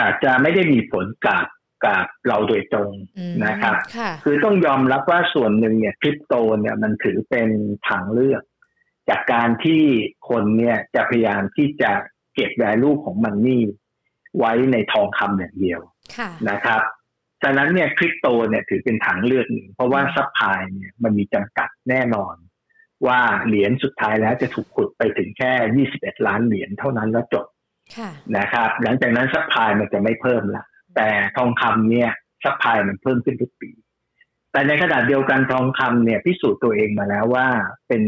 [0.00, 1.46] อาจจะไม่ได้มีผลกับ
[1.84, 7.48] กับเราโดยตรงอืมนะครับค่ะคือต้องยอมรับว่าส่วนหนึ่งเนี่ยคริปโตเนี่ยมันถือเป็น
[7.88, 8.42] ทางเลือก
[9.08, 9.82] จากการที่
[10.28, 11.90] คนเนี่ยจะพยายามที่จะ
[12.34, 13.62] เก็บ value ของ money
[14.38, 15.80] ไว้ในทองคำอย่างเดียว
[16.16, 16.82] ค่ะนะครับ
[17.42, 22.34] ฉะนั้นเนี่ยคริปโตเนี่ยถือเป็นทางเลือกหนึ่งเพราะว่า supply เนี่ยมันมีจำกัดแน่นอน
[23.06, 27.46] ว่าเหรียญสุดท้ายแล้วจะถูกขุดไปถึงแค่ 21 ล้านเหรียญเท่านั้นแล้วจบ
[27.96, 30.64] ค่ะนะครับ หลังจากนั้น supply มันจะไม่เพิ่มละ
[30.96, 32.10] แต่ทองคำเนี่ย
[32.44, 33.70] supply มันเพิ่มขึ้นทุกปี
[34.52, 37.46] แต่ในขณะเดียวกันทองคำเนี่ยพิสูจน์ตัวเองมาแล้วว่า
[37.88, 38.02] เป็น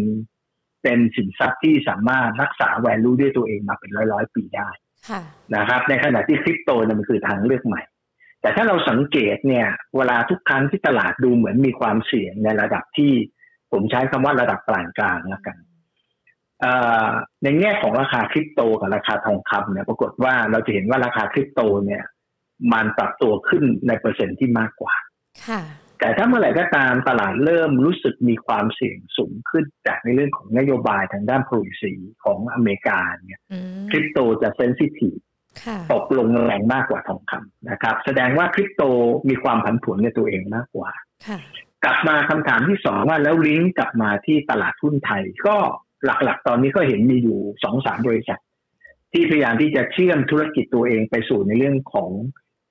[0.83, 4.69] เป็นสินทรัพย์ที่สามารถรักษา value ด้วยตัวเองมาเป็นร้อยร้อยๆปีได้
[5.09, 5.23] ค่ะ
[5.57, 7.83] นะครับ ในขณะที่คริปโตเนี่ยมันคือทางเลือกใหม่
[8.41, 13.13] แต่ถ้าเราสังเกตเนี่ย เวลาทุกครั้งที่ตลาดดูเหมือนมีความเสี่ยงในระดับที่
[13.73, 15.57] ผมใช้คำว่าระดับปานกลางแล้วกัน
[16.61, 16.73] เอ่
[17.07, 17.09] อ
[17.43, 22.03] ในแง่ของราคาคริปโตกับราคาทองคำเนี่ย ปรากฏว่าเราจะเห็นว่าราคาคริปโตเนี่ย
[22.73, 24.95] มันปรับตัวขึ้นในเปอร์เซ็นต์ที่มากกว่า
[25.49, 25.63] ค่ะ
[26.01, 31.93] แต่ถ้าเมื่อไหร่ก็ตามตลาดเริ่มรู้สึกมีความเสี่ยงสูงขึ้นจากในเรื่องของนโยบายทางด้าน policy
[32.25, 35.19] ของอเมริกาเนี่ยอืมคริปโตจะเซนซิทีฟ
[35.65, 38.83] ค่ะตกลงแรงมากกว่าทองคำนะครับ แสดงว่าคริปโต
[39.29, 40.91] มีความผันผวนในตัวเองมากกว่า
[41.27, 41.39] ค่ะ
[41.85, 45.57] กลับมาคำถามที่สองว่าแล้วลิงก์กลับมาที่ตลาดหุ้นไทย ก็
[46.05, 48.41] หลักๆ ตอนนี้ก็เห็นมีอยู่สองสามบริษัท
[49.13, 52.11] ที่พยายามที่จะเชื่อมธุรกิจตัวเองไปสู่ในเรื่องของ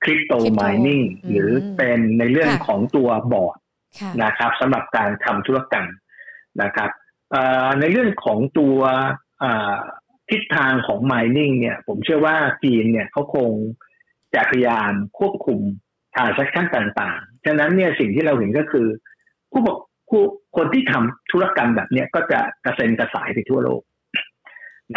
[0.02, 3.58] คริปโต Crypto ม i นิ่งอืมหรือเป็นในเรื่องค่ะของตัวบอร์ด
[4.00, 5.86] ค่ะนะครับสำหรับการทำธุรกรรม
[6.62, 6.90] นะครับ
[7.30, 8.76] เอ่อในเรื่องของตัว
[9.40, 9.76] เอ่อ
[10.30, 13.50] ทิศทางของ mining เนี่ย ผมเชื่อว่าจีนเนี่ยเขาคง
[14.34, 15.60] จะพยายามควบคุม
[16.14, 18.86] transaction ต่างๆ ฉะนั้นเนี่ยสิ่งที่เราเห็นก็คือ
[19.52, 19.76] ผู้ประ
[20.08, 20.22] ผู้
[20.56, 23.82] คนที่ทำธุรกรรมแบบเนี้ยก็จะกระเซ็นกระสายไปทั่วโลก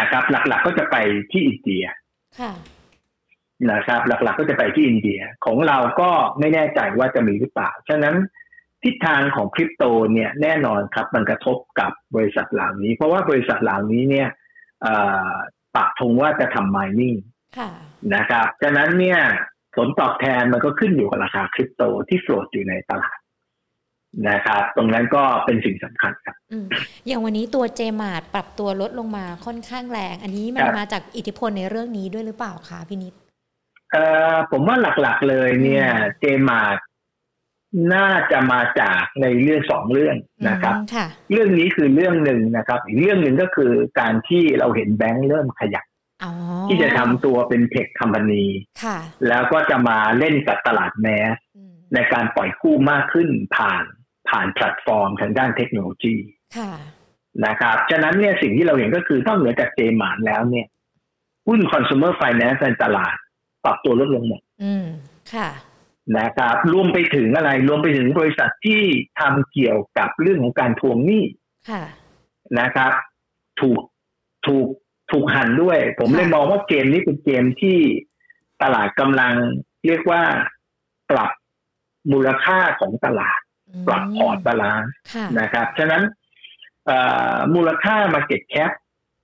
[0.00, 0.96] นะครับ หลักๆก็จะไป
[1.32, 1.84] ที่อินเดีย
[2.40, 2.52] ค่ะ
[3.72, 8.14] นะครับ หลักๆก็จะไปที่อินเดียของเราก็ไม่แน่ใจว่าจะมีหรือเปล่า ฉะนั้น
[8.82, 14.28] ทิศทางของคริปโตเนี่ยแน่นอนครับ มันกระทบกับบริษัทเหล่านี้ เพราะว่าบริษัทเหล่านี้เนี่ย
[14.82, 14.94] เอ่
[15.28, 15.32] อ
[15.76, 17.18] ปักธงว่าจะทำ mining
[17.58, 17.70] ค่ะ
[18.14, 19.20] นะครับฉะนั้นเนี่ย
[19.76, 23.18] ผลตอบแทนมันก็ขึ้นอยู่กับราคาคริปโตที่โฟลดอยู่ในตลาด
[24.28, 26.66] นะครับตรงนั้นก็เป็นสิ่งสำคัญครับอืม
[27.06, 33.14] อย่างวันนี้ตัวเจมาร์ปรับตัวลดลงมาค่อนข้างแรง อันนี้มันครับมาจากอิทธิพลในเรื่องนี้ด้วยหรือเปล่าคะพี่นิด
[33.92, 35.86] เอ่อผมว่าหลักๆเลยเนี่ย
[36.20, 36.76] เจมาร์
[37.94, 40.16] น่าจะมาจากในเรื่องสองเรื่อง
[40.48, 45.95] นะครับอืมค่ะเรื่องนี้คือเรื่องหนึ่งนะครับ อีกเรื่องหนึ่งก็คือการที่เราเห็นแบงก์เริ่มขยับอ๋อ
[46.68, 48.44] ที่จะทำตัวเป็นเทคคัมพานี
[48.82, 48.98] ค่ะ
[49.28, 53.84] แล้วก็จะมาเล่นกับตลาดแมสอืมในการปล่อยกู้มากขึ้นผ่าน
[54.28, 56.14] ผ่านแพลตฟอร์มทางด้านเทคโนโลยี
[56.56, 56.72] ค่ะ
[57.46, 60.66] นะครับฉะนั้นเนี่ยสิ่งที่เราเห็นก็คือนอกเหนือจากเจมานแล้วเนี่ย
[61.46, 63.16] หุ้น consumer finance ในตลาด
[63.64, 64.86] ปรับตัวลดลงหมดอืม
[65.34, 65.48] ค่ะ
[66.18, 68.80] นะครับ รวมไปถึงอะไร รวมไปถึงบริษัทที่
[69.20, 71.24] ทำเกี่ยวกับเรื่องของการทวงหนี้
[71.70, 71.82] ค่ะ
[72.60, 72.92] นะครับ
[73.60, 73.80] ถูก
[74.46, 74.66] ถูก
[75.12, 77.78] ถูกหั่นด้วย ผมเลยค่ะมองว่าเกมนี้เป็นเกมที่
[78.62, 79.34] ตลาดกำลัง
[79.86, 80.22] เรียกว่า
[81.10, 81.30] ปรับ
[82.12, 83.40] มูลค่าของตลาด
[83.70, 86.02] อืมปรับพอร์ต balance ค่ะนะครับ ฉะนั้น
[86.86, 86.98] เอ่
[87.34, 88.72] อมูลค่า Market Cap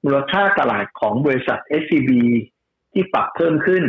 [0.05, 2.11] มูลค่าตลาดของบริษัท SCB
[2.93, 3.85] ที่ปรับเพิ่มขึ้น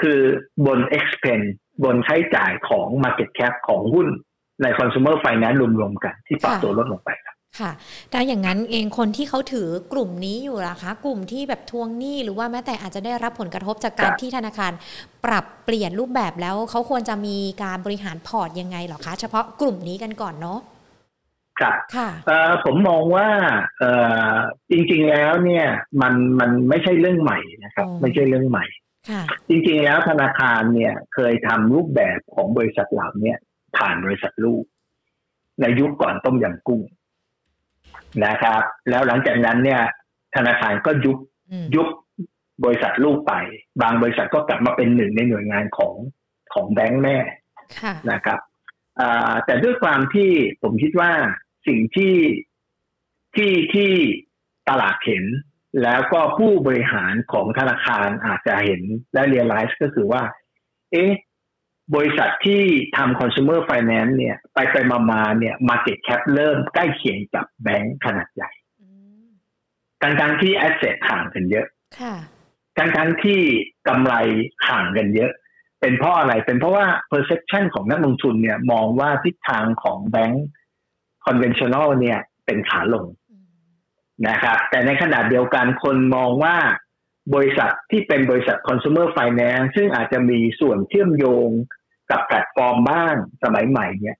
[0.00, 0.20] คือ
[0.66, 1.48] บน expense
[1.84, 4.08] บนใช้จ่ายของ Market Cap ของหุ้น
[4.62, 7.70] ใน Consumer Finance รวมๆกันที่ปรับค่ะตัวลดลงไปครับ ค่ะ
[8.10, 14.72] แต่อย่างนั้นเองคนที่เขาถือกลุ่มนี้อยู่ล่ะคะ กลุ่มที่แบบทวงหนี้หรือว่าแม้แต่อาจจะได้รับผลกระทบจากการครับที่ธนาคาร
[15.24, 20.58] ปรับเปลี่ยนรูปแบบแล้วเขาควรจะมีการบริหารพอร์ตยังไงเหรอคะ เฉพาะกลุ่มนี้กันก่อนเนาะ
[21.60, 23.28] ครับค่ะเอ่อผมมองว่า
[23.78, 23.90] เอ่
[24.30, 24.34] อ
[24.70, 25.66] จริง ๆแล้วเนี่ย
[26.02, 28.64] มันมันไม่ใช่เรื่องใหม่นะครับอ๋อไม่ใช่เรื่องใหม่
[29.10, 33.38] ค่ะจริงๆแล้วธนาคารเนี่ยเคยทำรูปแบบของบริษัทเหล่าเนี้ย
[33.76, 34.64] ผ่านบริษัทลูก
[35.60, 36.80] ในยุคก่อนต้มยำกุ้ง
[38.26, 39.82] นะครับ แล้วหลังจากนั้นเนี่ย
[40.36, 41.16] ธนาคารก็ยุบ
[41.50, 41.88] อืมยุบ
[42.64, 43.32] บริษัทลูกไป
[43.82, 45.94] บางบริษัทก็กลับมาเป็นหนึ่งในหน่วยงานของ
[46.54, 47.16] ของแบงก์แม่
[47.80, 48.38] ค่ะนะครับ
[49.00, 50.30] อ่าแต่ด้วยความที่
[50.62, 51.10] ผมคิดว่า
[51.66, 52.14] สิ่งที่
[53.36, 53.90] ที่ที่
[54.68, 55.24] ตลาดเห็น
[55.82, 60.22] แล้วก็ผู้บริหารของธนาคารอาจจะเห็นและเรียลไลซ์ก็คือว่า
[60.92, 61.10] เอ๊ะ
[61.94, 62.62] บริษัทที่
[62.96, 68.50] ทำ consumer finance เนี่ย ไปไปมามาเนี่ย market cap เริ่มใกล้เคียงกับแบงก์ขนาดใหญ่
[68.80, 68.88] อื
[69.24, 69.28] ม
[70.02, 71.66] ทั้งๆที่ asset ห่างกันเยอะ
[72.00, 72.14] ค่ะ
[72.78, 73.40] ทั้งๆที่
[73.88, 74.14] กำไร
[74.68, 75.32] ห่างกันเยอะ
[75.80, 80.46] เป็นเพราะอะไร เป็นเพราะว่า perception ของนักลงทุนเนี่ย มองว่าทิศทางของแบงก์
[81.26, 83.46] conventional เนี่ย เป็นขาลงอืม
[84.28, 86.56] นะครับ แต่ในขณะเดียวกันคนมองว่า
[87.34, 91.48] บริษัทที่เป็นบริษัท consumer finance ซึ่งอาจจะมีส่วนเชื่อมโยง
[92.10, 94.16] กับแพลตฟอร์มบ้างสมัยใหม่เนี่ย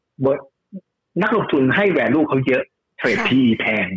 [1.23, 2.63] นักลงทุนให้แวลูเขาเยอะ
[2.99, 3.89] เทรด PE แพง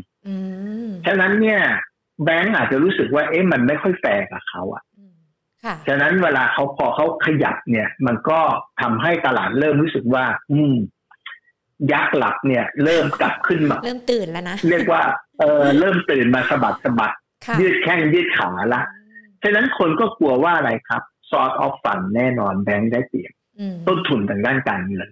[1.06, 1.62] ฉะนั้นเนี่ย
[2.24, 4.84] แบงก์อาจจะรู้สึกว่า เอ๊ะมันไม่ค่อยแฟร์กับเขาอะ
[5.88, 8.40] ฉะนั้นเวลาเขาพอเขาขยับเนี่ย มันก็
[8.82, 10.76] ทำให้ตลาดเริ่มรู้สึกว่า อืม
[11.92, 15.02] ยักษ์หลับเนี่ย เริ่มกลับขึ้นมา เริ่มตื่นแล้วนะ เรียกว่า
[15.40, 17.14] เออเริ่มตื่นมาสะบัดสะบัด
[17.60, 18.82] ยืดแข้งยืดขาละ
[19.44, 23.34] ฉะนั้นคนก็กลัวว่าอะไรครับซอร์ t ออฟฟันแน่นอนแบงค์ได้เปรียบ
[23.88, 25.10] ต้นทุนทางด้านการเงิน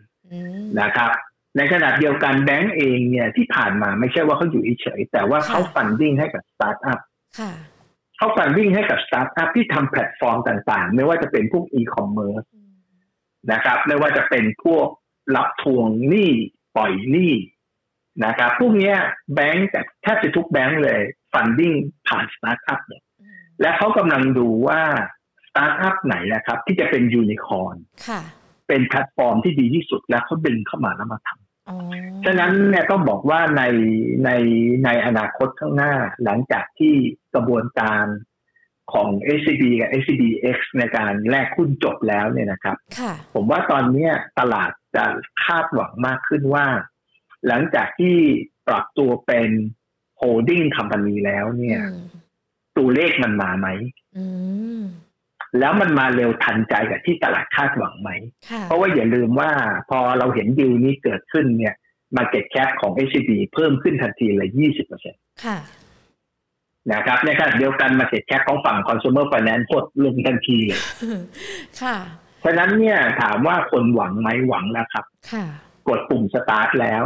[0.82, 1.12] นะครับ
[1.58, 7.00] ในขณะเดียวกันแบงก์เองเนี่ยที่ผ่านมาไม่ใช่ว่าเขาอยู่เฉยแต่ว่าเขา funding ให้กับสตาร์ทอัพ
[8.18, 12.44] เขา funding ให้กับสตาร์ทอัพที่ทำแพลตฟอร์มต่างๆ ไม่ว่าจะเป็นพวกอีคอมเมิร์ซ
[13.52, 14.88] นะครับ ไม่ว่าจะเป็นพวก
[15.36, 16.32] รับทวงหนี้
[16.76, 17.34] ปล่อยหนี้
[18.26, 18.94] นะครับพวกนี้
[19.34, 21.02] แบงก์แต่แทบจะทุกแบงก์เลย
[21.34, 21.72] funding
[22.08, 23.04] ผ่านสตาร์ทอัพเนี่ย
[23.62, 24.82] และเขากำลังดูว่า
[25.48, 27.76] สตาร์ทอัพไหนนะครับ ที่จะเป็นยูนิคอร์น
[28.72, 33.64] เป็นแพลตฟอร์มที่ดีที่สุดแล้วเขาดึงเข้ามาแล้วมาทำฉะนั้นเนี่ยต้องบอกว่าใน
[34.26, 34.30] ใน
[34.86, 36.94] ในอนาคตข้างหน้า หลังจากที่
[37.34, 38.06] กระบวนการ
[38.94, 42.78] ของ SCB กับ SCBX ในการแลกหุ้นจบแล้วเนี่ยนะครับ
[43.34, 45.06] ผมว่าตอนนี้ตลาดจะ
[45.46, 46.66] คาดหวังมากขึ้นว่า
[47.48, 48.16] หลังจากที่
[48.68, 49.50] ปรับตัวเป็น
[50.18, 51.80] holding company แล้วเนี่ย
[52.78, 53.68] ตัวเลขมันมาไหม
[55.60, 58.10] แล้วมันมาเร็วทันใจกับที่ตลาดคาดหวังไหม
[58.64, 59.52] เพราะว่าอย่าลืมว่า
[59.90, 61.76] พอเราเห็นดิวนี้เกิดขึ้นเนี่ย
[62.18, 65.22] market cap ของ h อ b เพิ่มขึ้นทันทีเลยยี่สิบเปอร์เซ็นต์
[66.94, 70.82] นะครับในขณะเดียวกันมาเก็ตแคปของฝั่ง consumer finance กดลงทันทีเลย
[71.82, 71.98] ค่ะ
[72.44, 75.06] ฉะนั้นเนี่ยถามว่าคนหวังไหมหวังแล้วครับ
[75.90, 77.04] กดปุ่มสตาร์ทแล้ว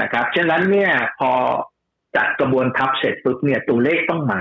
[0.00, 1.32] นะครับ ฉะนั้นเนี่ยพอ
[2.16, 4.40] จัดกระบวนทัพเสร็จปุ๊บเนี่ยตัวเลขต้องมา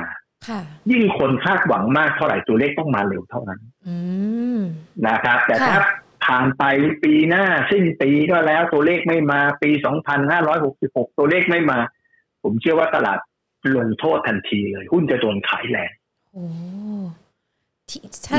[0.92, 3.60] ยิ่งคนคาดหวังมากเท่าไหร่ตัวเลขต้องมาเร็วเท่านั้น
[5.08, 5.78] นะครับ แต่ถ้า
[6.26, 6.64] ผ่านไป
[7.04, 11.80] ปีหน้าสิ้นปีก็แล้วตัวเลขไม่มาปีสองพันห้าร้อยหกสิบหกตัวเลขไม่มา
[12.44, 13.20] ผมเชื่อว่าตลาด
[13.76, 15.92] ลงโทษทันทีเลย หุ้นจะโดนขายแรง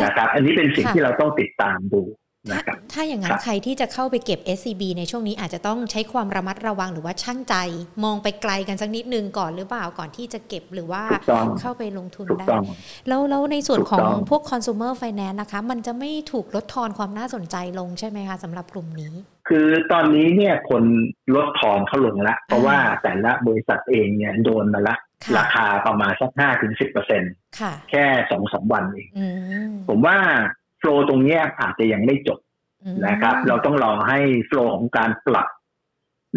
[0.05, 2.03] นะครับ อันนี้เป็นสิ่งที่เราต้องติดตามดู
[2.49, 7.55] นะครับถ้าอย่างนั้นใครที่จะเข้าไปเก็บ SCB ในช่วงนี้อาจจะต้องใช้ความระมัดระวังหรือว่าช่างใจ
[8.05, 11.03] มองไปไกลกันสักนิดนึงก่อนหรือเปล่าก่อนที่จะเก็บหรือว่า
[11.61, 12.47] เข้าไปลงทุนได้
[13.09, 19.13] แล้วแล้วในส่วนของพวก consumer finance นะคะ มันจะไม่ถูกลดทอนความน่าสนใจลงใช่ไหมคะสำหรับกลุ่มนี้
[19.49, 20.83] คือตอนนี้เนี่ยคน
[21.35, 24.97] ลดทอนเขาลงละ เพราะว่าแต่ละบริษัทเองเนี่ยโดนมาละ
[25.39, 27.33] ราคาประมาณสักห้าถึงสิบเปอร์เซ็นต์
[27.91, 29.09] แค่สองสามวันเอง
[29.89, 30.19] ผมว่า
[30.81, 32.39] flow ตรงนี้อาจจะยังไม่จบ
[33.07, 35.49] นะครับ เราต้องรอให้ flow ของการปรับ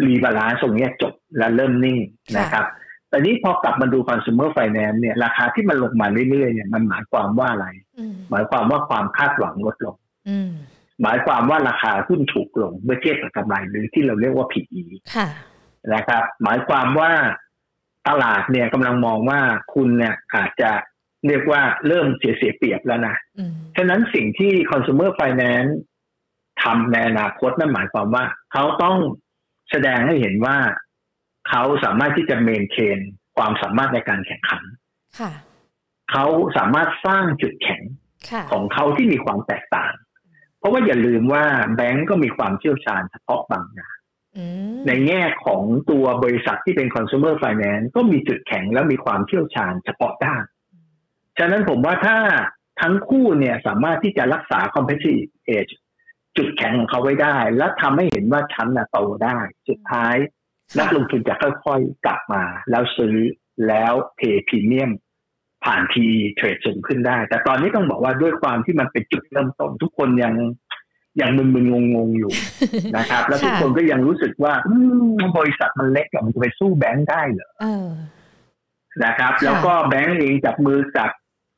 [0.06, 1.98] rebalance ตรงนี้จบและเริ่มนิ่ง
[2.38, 2.64] นะครับ
[3.08, 7.66] แต่นี้พอกลับมาดู consumer finance เนี่ยราคาที่มันลงมาเรื่อยๆเนี่ยมันหมายความว่าอะไร
[8.30, 9.96] หมายความว่าความคาดหวังลดลง
[11.02, 14.82] หมายความว่าราคาหุ้นถูกลงเมื่อเทียบกับกำไรหรือที่เราเรียกว่า PE
[15.94, 17.10] นะครับ หมายความว่า
[18.08, 19.40] ตลาดเนี่ยกำลังมองว่า
[19.74, 20.70] คุณเนี่ยอาจจะ
[21.26, 23.16] เรียกว่าเริ่มเสียเสียเปรียบแล้วนะ
[23.76, 25.72] ฉะนั้นสิ่งที่ consumer finance
[26.62, 28.96] ทำในอนาคตนั่นหมายความว่า เขาต้อง
[29.70, 30.56] แสดงให้เห็นว่า
[31.48, 32.98] เขาสามารถที่จะเมนเทน
[33.36, 34.62] ความสามารถในการแข่งขัน
[36.12, 37.82] เขาสามารถสร้างจุดแข็ง
[38.52, 39.92] ของเขาที่มีความแตกต่าง
[40.58, 41.44] เพราะว่าอย่าลืมว่า
[41.76, 43.96] แบงก์ก็มีความเชี่ยวชาญเฉพาะบางอย่าง
[44.86, 50.42] ในแง่ของตัวบริษัทที่เป็น consumer finance ก็มีจุดแข็งและมีความเชี่ยวชาญเฉพาะด้าน
[51.38, 52.16] ฉะนั้นผมว่าถ้า
[52.80, 55.72] ทั้งคู่เนี่ยสามารถที่จะรักษา competitive edge
[56.36, 60.14] จุดแข็งของเขาไว้ได้ และทำให้เห็นว่าชั้นน่ะโตได้ สุดท้าย
[60.78, 63.16] นักลงทุนจะค่อยๆกลับมา แล้วซื้อ
[63.68, 64.90] แล้วเทพรีเมียม
[65.64, 70.34] ผ่านทีเทรดสูงขึ้นได้ แต่ตอนนี้ต้องบอกว่าด้วยความที่มันเป็นจุดเริ่มต้น ทุกคนยัง
[71.20, 72.32] ยังมึนๆงงๆอยู่
[72.96, 74.52] นะครับ แล้วทุกคนก็ยังรู้สึกว่า
[75.38, 77.50] บริษัทมันเล็กมันจะไปสู้แบงค์ได้เหรอ
[79.04, 81.10] นะครับ แล้วก็แบงค์เองจับมือกับ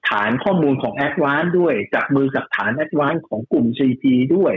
[0.09, 4.05] ฐานข้อมูลของแอดวานด้วย จับมือกับฐานแอดวานของกลุ่ม CP
[4.37, 4.55] ด้วย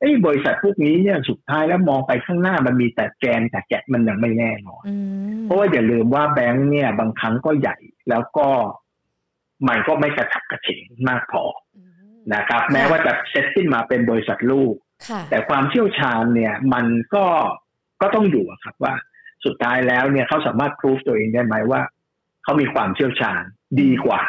[0.00, 4.84] ไอ้บริษัทพวกนี้เนี่ยสุดท้ายแล้วมองไปข้างหน้ามันมีแต่แกนแต่แกะมันยังไม่แน่นอน
[5.44, 7.76] เพราะว่าอย่าลืมว่าแบงค์เนี่ย บางครั้งก็ใหญ่
[8.10, 8.48] แล้วก็
[9.68, 11.44] มันก็ไม่กระฉับกระเฉงมากพอ
[12.34, 14.74] นะครับ แม้ว่าจะเซตขึ้นมาเป็นบริษัทลูก
[15.30, 17.24] แต่ความเชี่ยวชาญเนี่ย มันก็
[18.02, 18.94] ก็ต้องอยู่ครับว่า
[19.44, 21.80] สุดท้ายแล้วเนี่ยเขาสามารถพิสูจตัวเองได้ไหมว่า
[22.42, 23.42] เขามีความเชี่ยวชาญ
[23.80, 24.22] ดีกว่า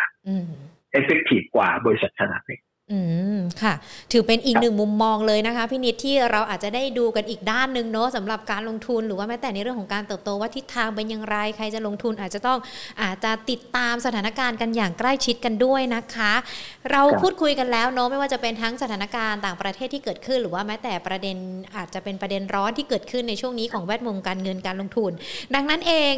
[0.92, 2.60] เอฟเฟกตีฟกว่าบริษัทขนาดเล็ก
[2.94, 3.00] อื
[3.36, 3.74] มค่ะ
[4.12, 12.60] ถือเป็นอีกหนึ่งมุมมองเลยนะคะพี่นิดที่เราอาจจะได้ดูกันอีกด้านหนึ่งเนาะสำหรับการลงทุนหรือว่าแม้แต่ในเรื่องของการเติบโตว่าทิศทางเป็นอย่างไรใครจะลงทุนอาจจะต้อง
[13.02, 16.34] อาจจะติดตามสถานการณ์กันอย่างใกล้ชิดกันด้วยนะคะ
[16.92, 21.38] เราพูดคุยกันแล้วเนาะไม่ว่าจะเป็นทั้งสถานการณ์ต่างประเทศที่เกิดขึ้น หรือว่าแม้แต่ประเด็น
[21.76, 25.12] อาจจะเป็นประเด็นร้อนที่เกิดขึ้นในช่วงนี้ของแวดวงการเงินการลงทุน
[25.56, 26.14] ดังนั้นเอง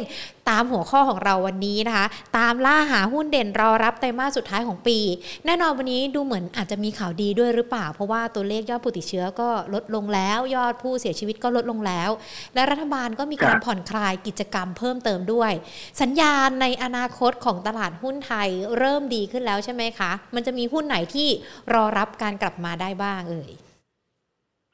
[0.50, 2.06] ตามหัวข้อของเราวันนี้นะคะ
[2.38, 4.98] ตามล่าหาหุ้นเด่นรอรับไตรมาสสุดท้ายของปี
[5.46, 12.10] แน่นอนวันนี้ดูเหมือนอาจจะมีข่าวดีด้วยหรือเปล่า เพราะว่าตัวเลขยอดผู้ติดเชื้อก็ลดลงแล้ว ยอดผู้เสียชีวิตก็ลดลงแล้ว
[12.54, 15.52] และรัฐบาลก็มีการผ่อนคลายกิจกรรมเพิ่มเติมด้วย
[16.00, 21.28] สัญญาณในอนาคตของตลาดหุ้นไทยเริ่มดีขึ้นแล้วใช่ไหมคะ มันจะมีหุ้นไหนที่
[21.74, 23.52] รอรับการกลับมาได้บ้างเอ่ย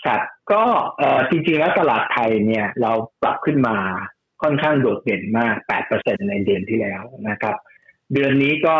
[0.04, 0.20] ครับ
[0.52, 0.62] ก็
[1.30, 3.76] จริงๆแล้วตลาดไทยเนี่ยเราปรับขึ้นมา
[4.42, 5.54] ค่อนข้างโดดเด่นมาก
[5.92, 7.56] 8%ในเดือนที่แล้วนะครับ
[8.12, 8.76] เดือนนี้ก็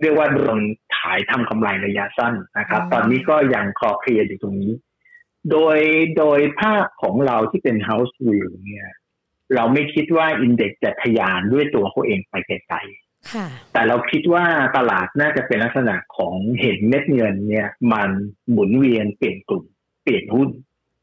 [0.00, 0.60] เรียกว่าโดน
[0.98, 4.72] ขายทำกำไรระยะสั้นนะครับ ตอนนี้ก็ยังคลอเคลียร์อยู่ตรงนี้
[5.50, 5.78] โดย
[6.18, 8.90] โดยภาพของเราที่เป็น house view เนี่ย
[9.54, 14.44] เราไม่คิดว่าอินเด็กจะทะยานด้วยตัวเขาเองไปไกลๆแต่เราคิดว่า
[14.76, 18.10] ตลาดน่าจะเป็นลักษณะของเห็นเม็ดเงินเนี่ย มัน
[18.50, 19.64] หมุนเวียนเปลี่ยนกลุ่ม
[20.02, 20.48] เปลี่ยนหุ้น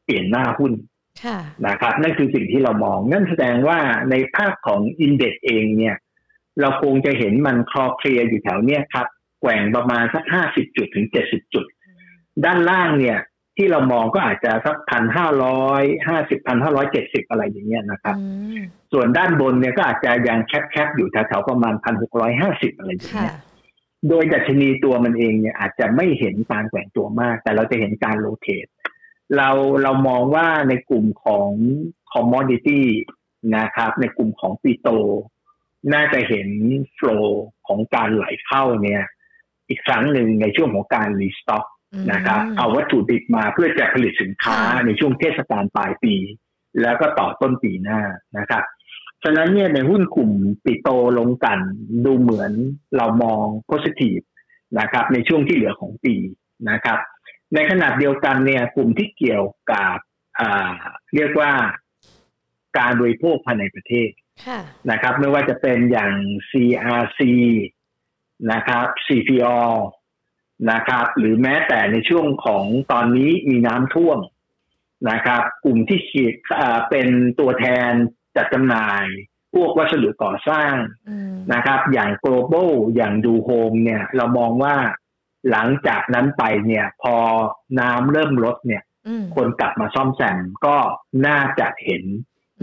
[0.04, 0.72] เปลี่ยนหน้าหุ้น
[1.66, 3.78] นะครับ นั่นคือสิ่งที่เรามอง นั่นแสดงว่า
[4.10, 5.96] ในภาพของอินเด็กเองเนี่ย
[6.60, 9.06] เราคงจะเห็นมันคลอเคลียอยู่แถวเนี้ยครับ
[9.40, 11.64] แกว่งประมาณสักห้าสิบจุดถึงเจ็ดสิบจุด
[12.44, 13.18] ด้านล่างเนี่ย
[13.56, 18.16] ที่เรามองก็อาจจะสักพันห้าร้อยห้าสิบพันห้าร้อยเจ็ดสิบอะไรอย่างเงี้ยนะครับ
[18.92, 23.36] ส่วนด้านบนเนี่ยก็อาจจะยังแคบๆอยู่แถวๆประมาณพันหกร้อยห้าสิบอะไรอย่างเงี้ย
[24.08, 28.66] โดยดัชนีตัวมันเองเนี่ยอาจจะไม่เห็นการแกว่งตัวมาก แต่เราจะเห็นการ rotate
[29.36, 29.50] เรา
[29.82, 31.48] เรามองว่าในกลุ่มของ
[32.12, 32.86] commodity
[33.56, 34.88] นะครับ ในกลุ่มของปิโตร
[35.92, 36.48] น่าจะเห็น
[36.94, 39.02] flow ของการไหลเข้าเนี่ย
[39.68, 41.66] อีกครั้งหนึ่งในช่วงของการ restock
[42.12, 46.14] นะครับเอาวัตถุดิบมาเพื่อจะผลิตสินค้าในช่วงเทศกาลปลายปี
[46.82, 48.00] แล้วก็ต่อต้นปีหน้า
[48.38, 48.64] นะครับ
[49.22, 50.30] ฉะนั้นเนี่ยในหุ้นกลุ่ม
[50.64, 50.88] ปิโต
[51.18, 51.58] ลงกัน
[52.04, 52.52] ดูเหมือน
[52.96, 54.20] เรามองโพซิทีฟ
[54.78, 56.14] นะครับ ในช่วงที่เหลือของปี
[56.70, 56.98] นะครับ
[57.54, 59.96] ในขณะเดียวกันเนี่ยกลุ่มที่เกี่ยวกับ
[61.14, 61.52] เรียกว่า
[62.78, 64.10] การบริโภคภายในประเทศ
[64.90, 66.12] นะครับ ไม่ว่าจะเป็นอย่าง
[66.50, 67.20] CRC
[68.52, 69.60] นะครับ CPO
[70.70, 74.18] นะครับ หรือแม้แต่ในช่วงของตอนนี้มีน้ำท่วม
[75.10, 76.34] นะครับ กลุ่มที่ขีด
[76.90, 77.90] เป็นตัวแทน
[78.36, 79.04] จัดจำหน่าย
[79.54, 80.74] พวกวัสดุก่อสร้าง
[81.52, 84.76] นะครับ อย่าง global อย่างดูโฮมเนี่ย เรามองว่า
[85.50, 87.16] หลังจากนั้นไปเนี่ย พอ
[87.80, 88.82] น้ำเริ่มลดเนี่ย
[89.36, 90.76] คนกลับมาซ่อมแซมก็
[91.26, 92.04] น่าจะเห็น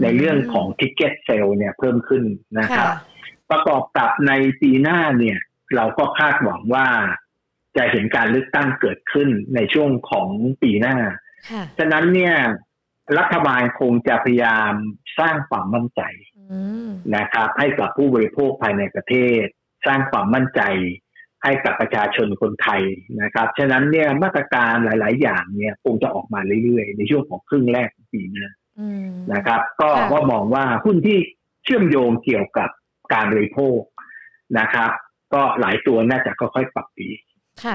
[0.02, 2.24] ในเรื่องของ ticket sale เนี่ยเพิ่มขึ้น
[2.58, 2.88] นะครับ
[3.50, 5.38] ประกอบกับในปีหน้าเนี่ย
[5.76, 6.86] เราก็คาดหวังว่า
[7.76, 10.28] จะเห็นการเลือกตั้งเกิดขึ้นในช่วงของ
[10.62, 10.96] ปีหน้า
[11.78, 12.34] ฉะนั้นเนี่ย
[13.18, 14.72] รัฐบาลคงจะพยายาม
[15.18, 16.02] สร้างความมั่นใจ
[17.16, 19.44] นะครับ ให้กับผู้บริโภคภายในประเทศ
[19.86, 20.62] สร้างความมั่นใจ
[21.42, 22.82] ให้กับประชาชนคนไทย
[23.22, 28.46] นะครับ ฉะนั้นเนี่ยมาตรการหลาย ๆ อย่างเนี่ยคงจะออกมาเรื่อย ๆ ในช่วงของครึ่งแรกของปีหน้า
[29.34, 31.18] นะครับ ก็ก็มองว่าหุ้นที่
[31.64, 32.70] เชื่อมโยงเกี่ยวกับ
[33.12, 33.78] การบริโภค
[34.58, 34.90] นะครับ
[35.34, 37.08] ก็หลายตัวน่าจะค่อยๆปรับดี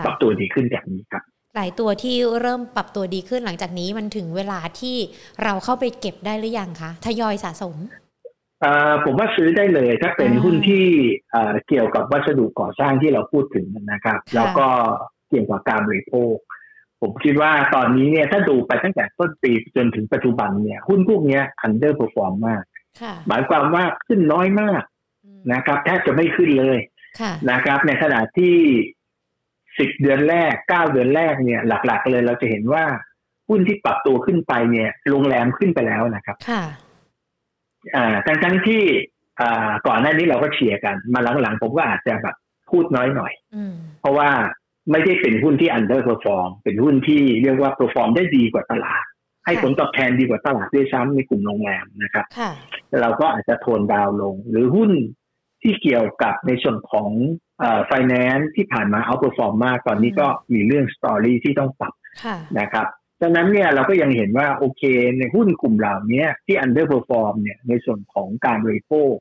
[0.06, 1.24] ปรับตัวดีขึ้นจากนี้ครับ
[1.56, 4.98] หลายตัวที่เริ่มปรับตัวดีขึ้นหลังจากนี้มันถึงเวลาที่
[5.44, 7.76] เราเข้าไปเก็บได้หรือยังคะทยอยสะสม
[9.06, 10.86] ผมว่าซื้อได้เลยถ้าเป็นหุ้นที่
[11.68, 14.68] เกี่ยวกับวัสดุก่อสร้างที่เราพูดถึงนะครับ แล้วก็
[15.30, 16.34] เกี่ยวกับการบริโภค
[17.02, 22.64] ผมคิดว่าตอนนี้เนี่ยถ้าดูไปตั้งแต่ต้นปีจนถึงปัจจุบันเนี่ย หุ้นพวกนี้ underperform มาก
[23.28, 24.82] หมายความว่าขึ้นน้อยมาก
[25.54, 26.78] นะครับแทบจะไม่ขึ้นเลย
[27.52, 28.56] นะครับ ในขณะที่
[29.80, 32.84] สิบเดือนแรกเก้าเดือนแรกเนี่ย หลัก ๆ เลยเราจะเห็นว่า
[33.50, 36.64] หุ้นที่ปรับตัวขึ้นไปเนี่ยโรงแรมขึ้นไปแล้วนะครับค่ะ
[37.96, 38.84] อ่าทั้งทั้งที่
[39.42, 42.36] อ่าก่อนหน้านี้เราก็เชียร์กัน มาหลังๆผมก็อาจจะแบบ
[42.70, 43.34] พูดน้อยหน่อย
[44.02, 44.30] เพราะว่า
[44.90, 49.04] ไม่ได้เป็นหุ้นที่ underperform เป็นหุ้นที่เรียกว่า perform ได้ดีกว่าตลาด
[49.46, 52.26] ให้ผลตอบแทนดีกว่าตลาดด้วยซ้ำในกลุ่มโรงแรมนะครับ
[53.02, 54.92] เราก็อาจจะโทนดาวลง หรือหุ้น
[55.62, 57.10] ที่เกี่ยวกับในส่วนของ
[57.60, 61.94] เอ่อ finance ที่ผ่านมา outperform มากตอนนี้ก็มีเรื่อง story ที่ต้องปรับ
[62.60, 62.88] นะครับ
[63.22, 64.84] ดังนั้นเนี่ยเราก็ยังเห็นว่าโอเค
[65.20, 69.14] ในหุ้นกลุ่มเหล่านี้ที่ underperform เนี่ยในส่วนของการบริโภค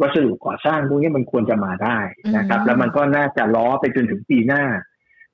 [0.00, 1.98] วัสดุก่อสร้างพวกนี้มันควรจะมาได้
[2.36, 4.64] นะครับ แล้วมันก็น่าจะล้อไปจนถึงปีหน้า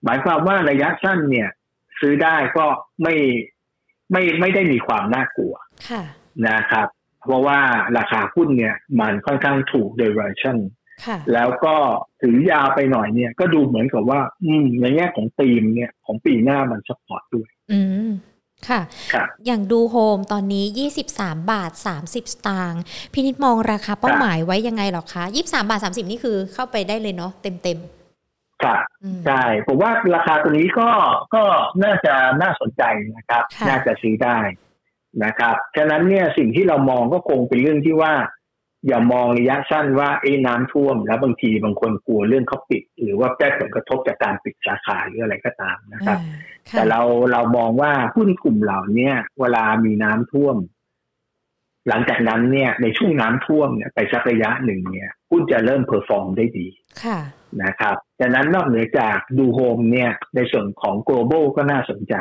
[0.05, 1.49] หมายความว่าระยะสั้นเนี่ย
[2.01, 2.67] ซื้อได้ก็
[3.03, 3.15] ไม่
[4.13, 5.55] ไม่ไม่ได้มีความน่ากลัว
[6.49, 6.89] นะครับ
[7.25, 7.61] เพราะว่า
[7.99, 10.59] ราคาหุ้นเนี่ยมันค่อนข้างถูก d ด r ร t i o n
[11.33, 11.77] แล้วก็
[12.23, 18.11] ถือยาวไปหน่อยเนี่ย ก็ดูเหมือนกับว่า อืมในแง่ของธีมเนี่ย ของปีหน้ามัน support ด้วยอืม
[18.69, 18.81] ค่ะ
[19.13, 20.65] ครับอย่างดูโฮมตอนนี้
[21.11, 27.79] 23 บาท 30 สตางค์พี่นิดมองราคาเป้าหมายไว้ยังไงหรอคะ 23 บาท 30 นี่คือเข้าไปได้เลยเนาะเต็มเต็ม
[28.63, 30.89] ครับๆอืมใช่ผมว่าราคาตัวนี้ก็
[31.35, 31.45] ก็
[31.85, 32.83] น่าจะน่าสนใจ
[33.17, 34.39] นะครับค่ะน่าจะซื้อได้
[35.25, 38.13] นะครับฉะนั้นเนี่ยสิ่งที่เรามองก็คงเป็นเรื่องที่ว่า
[38.87, 46.39] อย่ามองระยะสั้นว่าเอ้น้ำท่วม แล้วบางทีบางคนกลัวเรื่องเขาปิด หรือว่าได้ผลกระทบจากการปิดสาขาหรืออะไรก็ตามนะครับอ่า
[46.71, 47.01] ค่ะแต่เรา
[47.33, 50.57] เรามองว่าหุ้นกลุ่มเหล่าเนี้ยเวลามีน้ำท่วม
[51.89, 56.67] หลังจากนั้นเนี่ย ในช่วงน้ำท่วมเนี่ยไปสักระยะหนึ่งเนี่ยหุ้นจะเริ่ม perform ได้ดี
[57.05, 57.19] ค่ะ
[57.63, 62.15] นะครับดังนั้นนอกเหนือจากดูโฮมเนี่ย ในส่วนของ global ก็น่าสนใจ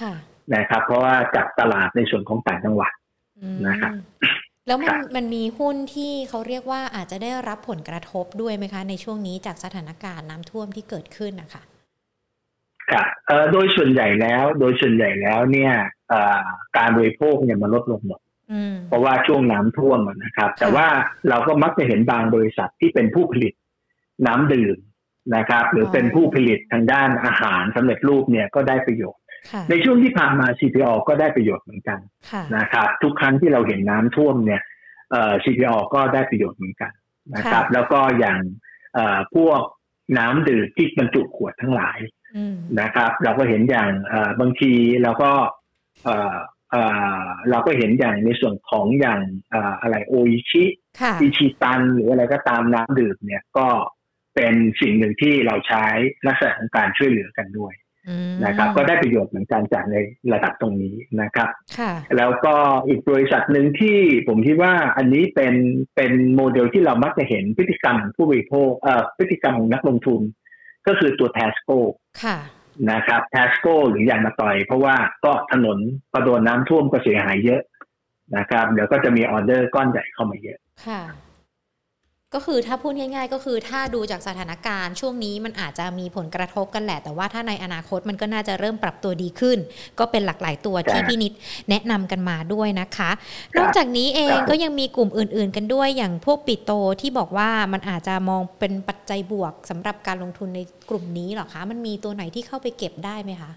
[0.00, 0.12] ค่ะ
[0.54, 2.92] นะครับ เพราะว่าจับตลาดในส่วนของต่างจังหวัด
[3.40, 3.92] อืมนะครับ
[4.66, 11.62] แล้วมันครับมันมีหุ้นที่เขาเรียกว่าอาจจะได้รับผลกระทบด้วยไหมคะ ในช่วงนี้จากสถานการณ์น้ำท่วมที่เกิดขึ้นนะคะ
[12.90, 15.72] ครับเอ่อโดยส่วนใหญ่แล้ว โดยส่วนใหญ่แล้วเนี่ย
[16.08, 16.44] เอ่อ
[16.78, 18.20] การบริโภคเนี่ยมันลดลงหมด
[18.52, 20.88] อืมเพราะว่าช่วงน้ำท่วมอะนะครับ แต่ค่ะว่า
[21.28, 23.52] เราก็มักจะเห็นบางบริษัทที่เป็นผู้ผลิต
[24.26, 24.76] น้ำดื่ม
[25.36, 29.25] นะครับ หรือเป็นผู้ผลิตทางด้านอาหารสำเร็จรูปเนี่ยก็ได้ประโยชน์ค่ะ
[29.70, 31.98] ในช่วงที่ผ่านมา CPO ก็ได้ประโยชน์เหมือนกัน
[32.30, 34.62] ค่ะนะครับ ทุกครั้งที่เราเห็นน้ำท่วมเนี่ย
[35.10, 36.92] เอ่อ CPO ก็ได้ประโยชน์เหมือนกัน
[37.36, 38.38] นะครับค่ะแล้วก็อย่าง
[38.94, 39.60] เอ่อพวก
[40.18, 41.98] น้ำดื่มที่บรรจุขวดทั้งหลาย
[42.36, 44.72] อืมนะครับ เราก็เห็นอย่างเอ่อบางที
[45.02, 45.32] เราก็
[46.04, 46.36] เอ่อ
[46.70, 46.82] เอ่
[47.20, 49.20] อเราก็เห็นอย่างในส่วนของอย่าง
[49.50, 50.64] เอ่ออะไรโออิชิ
[51.00, 53.68] ค่ะอิชิตัน หรืออะไรก็ตามน้ำดื่มเนี่ยก็
[54.34, 55.84] เป็นสิ่งหนึ่งที่เราใช้
[56.26, 57.85] ลักษณะของการช่วยเหลือกันด้วยอืม
[58.44, 59.96] นะครับก็ได้ประโยชน์เหมือนกันจากใน
[60.32, 62.54] ระดับตรงนี้นะครับค่ะแล้วก็
[62.88, 65.54] อีกบริษัทหนึ่งที่ผมคิดว่าอันนี้เป็น
[65.96, 70.20] เป็นโมเดลที่เรามักจะเห็นพฤติกรรมของผู้บริโภคเอ่อพฤติกรรมของนักลงทุน
[70.86, 71.70] ก็คือตัว t ทสโก
[72.22, 72.38] ค่ะ
[72.92, 75.78] นะครับ t ทสโกหรือยางมาต่อย เพราะว่าก็ถนน
[76.12, 77.60] พอโดนน้ำท่วมก็เสียหายเยอะ
[78.36, 81.02] นะครับเดี๋ยวก็จะมีออเดอร์ก้อนใหญ่เข้ามาเยอะค่ะ
[82.34, 89.58] ก็คือถ้าพูดง่ายๆ ก็คือถ้าดูจากสถานการณ์ช่วงนี้มันอาจจะมีผลกระทบกันแหละ แต่ว่าถ้าในอนาคตมันก็น่าจะเริ่มปรับตัวดีขึ้น
[89.98, 91.32] ก็เป็นหลากหลายตัวที่ใช่พี่นิด
[91.70, 100.60] แนะนำกันมาด้วยนะคะครับนอกจากนี้เองครับก็ยังมีกลุ่มอื่นๆ กันด้วยอย่างพวกปิโตที่บอกว่ามันอาจจะมองเป็นปัจจัยบวกสำหรับการลงทุนใน
[100.90, 103.50] กลุ่มนี้เหรอคะมันมีตัวไหนที่เข้าไปเก็บได้ไหมคะ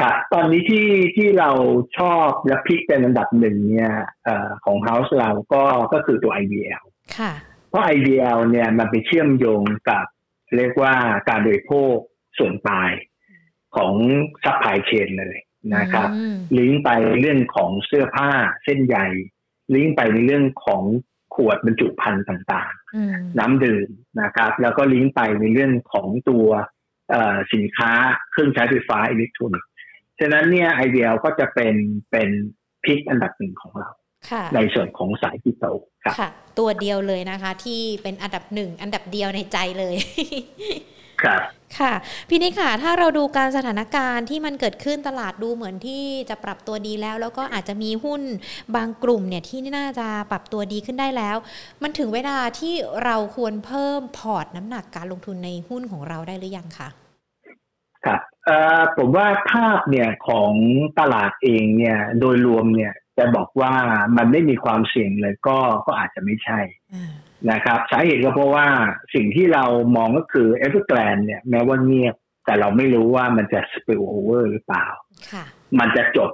[0.00, 1.50] ครับตอนนี้ที่ที่เรา
[1.98, 3.92] ชอบและ pick เป็นอันดับหนึ่งเนี่ย
[4.24, 6.84] เอ่อของ House เราก็ก็คือตัว IVL
[7.18, 7.32] ค่ะ
[7.68, 10.06] เพราะ IVL เนี่ยมันไปเชื่อมโยงกับ
[10.56, 10.94] เรียกว่า
[11.28, 11.94] การบริโภค
[12.38, 12.92] ส่วนปลาย
[13.76, 13.94] ของ
[14.44, 15.36] supply chain เลย
[15.76, 18.30] นะครับอืมลิงก์ไปเรื่องของเสื้อผ้า
[18.64, 18.96] เส้นใย
[19.74, 20.82] ลิงก์ไปในเรื่องของ
[21.34, 23.88] ขวดบรรจุภัณฑ์ต่างอืมๆน้ำดื่ม
[24.22, 26.46] นะครับ แล้วก็ลิงก์ไปในเรื่องของตัว
[27.10, 27.90] เอ่อสินค้า
[28.30, 29.70] เครื่องใช้ไฟฟ้าอิเล็กทรอนิกส์
[30.20, 31.74] ฉะนั้นเนี่ย IVL ก็จะเป็น
[32.10, 32.28] เป็น
[32.84, 34.07] พิกอันดับหนึ่งของเราค่ะ
[34.54, 35.64] ในส่วนของสายกิโต
[36.04, 36.28] ครับค่ะ
[36.58, 39.96] ตัวเดียวเลยนะคะ ที่เป็นอันดับหนึ่งอันดับเดียวในใจเลย
[41.22, 41.42] ครับ
[41.78, 41.92] ค่ะ
[42.28, 48.22] พี่นิดค่ะ ถ้าเราดูการสถานการณ์ที่มันเกิดขึ้นตลาดดูเหมือนที่จะปรับตัวดีแล้ว แล้วก็อาจจะมีหุ้น
[48.76, 51.36] บางกลุ่มเนี่ยที่น่าจะปรับตัวดีขึ้นได้แล้ว
[51.82, 56.88] มันถึงเวลาที่เราควรเพิ่มพอร์ตน้ำหนักการลงทุนในหุ้นของเราได้หรือยังคะ
[58.04, 60.52] ครับเอ่อผมว่าภาพเนี่ยของ
[60.98, 63.72] ตลาดเองเนี่ยโดยรวมเนี่ย จะบอกว่า
[64.16, 66.60] มันไม่มีความเสี่ยงเลยก็ก็อาจจะไม่ใช่
[66.94, 67.12] อ่า
[67.50, 68.66] นะครับสาเหตุก็เพราะว่า
[69.14, 69.64] สิ่งที่เรา
[69.96, 72.14] มองก็คือเอฟเฟอร์แกลนเนี่ยแม้ว่าเงียบ
[72.46, 74.86] แต่เราไม่รู้ว่ามันจะสเป l โอเวอร์หรือเปล่า
[75.32, 75.44] ค่ะ
[75.78, 76.30] มันจะจบ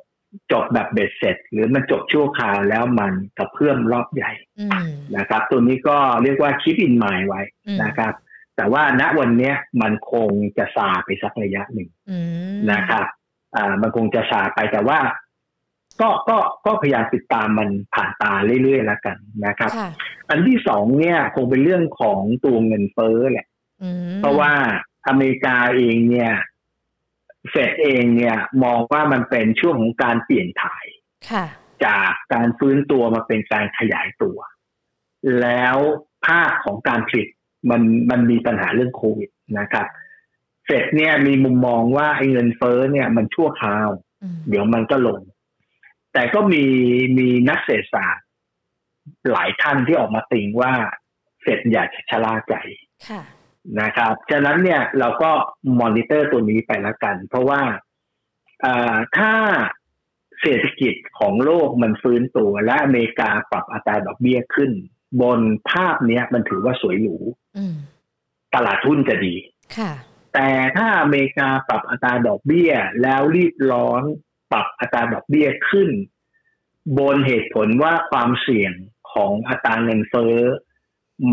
[0.53, 8.12] จบแบบเบ็ดเสร็จ หรือมันจบชั่วคราวแล้วมันกระเพื่อมรอบใหญ่อืมนะครับ ตัวนี้ก็เรียกว่าคิดอินไมล์ไว้อืมนะครับ
[8.57, 12.18] แต่ว่าณวันเนี้ยมันคงจะซาไปสักระยะหนึ่งอื
[12.55, 13.07] มนะครับ
[13.57, 14.99] อ่ามันคงจะซาไปแต่ว่า
[16.00, 19.90] ก็ก็ก็พยายามติดตามมันผ่านตาเรื่อยๆแล้วกันนะครับค่ะ
[20.30, 23.46] อันที่สองเนี่ยคงเป็นเรื่องของตัวเงินเฟ้อแหละ
[23.83, 24.52] อืมเพราะว่า
[25.09, 26.33] อเมริกาเองเนี่ย
[27.50, 30.87] เฟดเองเนี่ย มองว่ามันเป็นช่วงของการเปลี่ยนถ่าย
[31.31, 31.44] ค่ะ
[31.85, 34.38] จากการฟื้นตัวมาเป็นการขยายตัว
[35.40, 35.77] แล้ว
[36.27, 37.29] ภาคของการผลิต
[37.71, 39.87] มันมันมีปัญหาเรื่องโควิดนะครับ
[40.64, 43.88] เฟดเนี่ยมีมุมมองว่าไอ้เงินเฟ้อเนี่ยมันชั่วคราว
[44.23, 45.21] อืมเดี๋ยวมันก็ลง
[46.15, 46.65] แต่ก็มี
[47.19, 48.27] มีนักเศรษฐศาสตร์
[49.31, 50.73] หลายท่านที่ออกมาติงว่า
[51.42, 52.54] เฟดอยากจะชะล่าใจ
[53.08, 53.23] ค่ะ
[53.81, 55.31] นะครับฉะนั้นเนี่ยเราก็
[55.81, 57.62] มอนิเตอร์ตัวนี้ไปแล้วกัน เพราะว่า
[58.62, 59.33] เอ่อถ้า
[60.40, 64.71] เศรษฐกิจของโลกมันฟื้นตัว และอเมริกาปรับอัตราดอกเบี้ยขึ้น
[65.23, 65.40] บน
[65.71, 67.17] ภาพเนี้ยมันถือว่าสวยหรู
[68.54, 69.35] ตลาดหุ้นจะดี
[69.77, 69.92] ค่ะ
[70.35, 74.02] แต่ถ้าอเมริกาปรับอัตราดอกเบี้ย แล้วรีบร้อน
[74.55, 75.88] ปรับอัตราดอกเบี้ยขึ้น
[76.98, 78.73] บนเหตุผลว่าความเสี่ยง
[79.13, 80.37] ของอัตราเงินเฟ้อ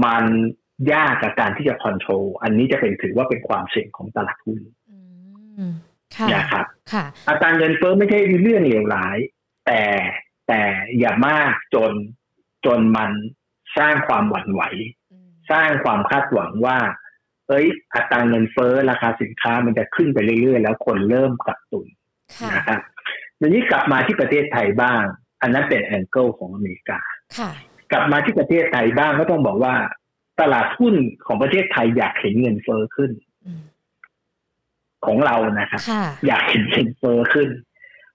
[0.06, 0.26] มัน
[0.94, 4.60] ยากกับการที่จะคอนโทรลอันนี้จะเป็นถือว่าเป็นความเสี่ยงของตลาดหุ้น
[6.34, 6.66] นะครับ
[7.30, 9.18] อัตราเงินเฟ้อไม่ใช่เรื่องเลวร้าย
[9.66, 9.84] แต่
[10.48, 10.62] แต่
[11.00, 11.92] อย่ามากจน
[12.66, 13.12] จนมัน
[13.78, 14.62] สร้างความหวั่นไหว
[15.52, 16.78] สร้างความคาดหวังว่า
[17.48, 17.66] เอ้ย
[17.96, 21.88] อัตราเงินเฟ้อราคาสินค้ามันจะขึ้นไปเรื่อยๆ แล้วคนเริ่มกักตุน
[22.56, 22.82] นะครับ
[23.44, 25.04] ทีนี้กลับมาที่ประเทศไทยบ้าง
[25.42, 27.00] อันนั้นเป็นแองเกิลของอเมริกา
[27.92, 29.74] กลับมาที่ประเทศไทยบ้างก็ต้องบอกว่า
[30.42, 30.96] ตลาดหุ้น
[31.28, 33.12] ของประเทศไทยอยากเห็นเงินเฟ้อขึ้น
[35.06, 35.82] ของเรานะครับ
[36.28, 37.50] อยากเห็นเงินเฟ้อขึ้น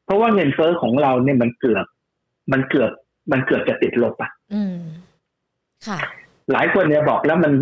[0.05, 1.87] เพราะว่าเงินเฟ้อของเราเนี่ยมันเกือบ
[2.53, 2.91] มันเกือบ
[3.33, 4.31] มันเกือบจะติดลบอะ
[5.87, 5.99] ค่ะ
[6.53, 7.53] หลายคนเนี่ยบอกแล้วมัน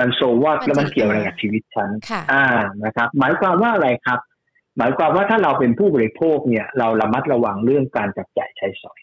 [0.00, 1.90] มันโซว่าแล้วมันเกี่ยวอะไรกับชีวิตฉัน
[2.32, 2.44] อ่า
[2.84, 4.18] นะครับ หมายความว่าอะไรครับ
[4.78, 9.00] หมายความว่าถ้าเราเป็นผู้บริโภคเนี่ย เราระมัดระวังเรื่องการจับจ่ายใช้สอย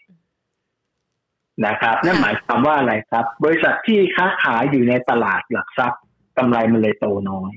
[1.66, 6.02] นะครับ นั่นหมายความว่าอะไรครับ บริษัทที่ค้าขายอยู่ในตลาดหลักทรัพย์
[6.38, 7.52] กำไรมันเลยโตน้อย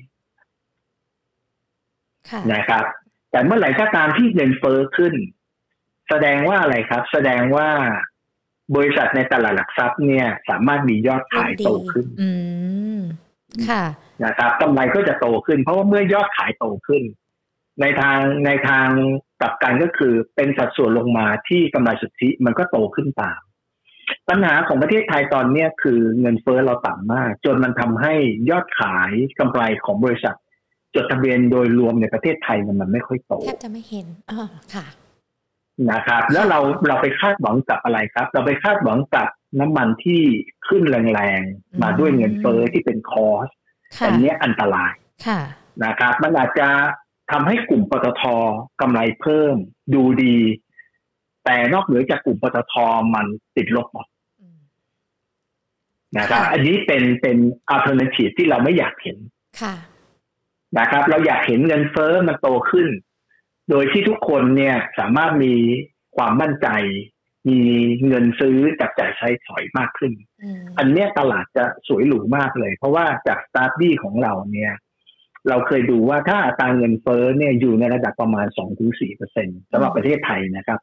[2.53, 2.85] นะครับ
[3.31, 5.13] แต่เมื่อไหร่ก็ตามที่เงินเฟ้อขึ้น
[6.09, 7.69] แสดงว่าอะไรครับ แสดงว่า
[8.75, 12.29] บริษัทในตลาดหลักทรัพย์เนี่ย สามารถมียอดขายโตขึ้นอื
[12.97, 12.99] ม
[13.69, 13.83] ค่ะ
[14.25, 17.03] นะครับกำไรก็จะโตขึ้น เพราะว่าเมื่อยอดขายโตขึ้น
[17.81, 18.87] ในทางในทาง
[19.41, 23.39] กลับกันก็คือเป็นสัดส่วนลงมาที่กำไรสุทธิมันก็โตขึ้นตาม
[24.29, 28.13] ปัญหาของประเทศไทยตอนนี้คือเงินเฟ้อเราต่ำมาก จนมันทำให้
[28.49, 30.35] ยอดขายกำไรของบริษัท
[30.95, 34.37] จดทะเบียนโดยรวมในประเทศไทยมันไม่ค่อยโตแทบจะไม่เห็นอ๋อ
[34.75, 34.85] ค่ะ
[35.91, 39.27] นะครับ แล้วเราเราไปคาดหวังกับอะไรครับ เราไปคาดหวังกับ
[39.59, 40.21] น้ำมันที่
[40.67, 43.47] ขึ้นแรงๆ มาด้วยเงินเฟ้อที่เป็น cost
[44.05, 44.93] อันนี้อันตราย
[45.85, 46.69] นะครับ มันอาจจะ
[47.33, 48.23] ทำให้กลุ่มปตท
[48.81, 49.55] กำไรเพิ่ม
[49.93, 50.37] ดูดี
[51.45, 52.73] แต่นอกเหนือจากกลุ่มปตท
[53.15, 53.25] มัน
[53.55, 54.07] ติดลบหมด
[56.17, 57.37] นะครับ อันนี้เป็นเป็น
[57.69, 59.17] alternative ที่เราไม่อยากเห็น
[60.79, 62.87] นะครับ เราอยากเห็นเงินเฟ้อมันโตขึ้น
[63.69, 65.55] โดยที่ทุกคนเนี่ยสามารถมี
[66.15, 66.67] ความมั่นใจ
[67.49, 67.59] มี
[68.07, 70.11] เงินซื้อจับจ่ายใช้สอยมากขึ้น
[70.77, 74.73] อันนี้ตลาดจะสวยหรูมากเลย เพราะว่าจากสตาร์ดี้ของเราเนี่ย
[75.49, 80.79] เราเคยดูว่าถ้าอัตราเงินเฟ้อเนี่ยอยู่ในระดับประมาณสองถึงสี่เปอร์เซ็นสำหรับประเทศไทยนะครับ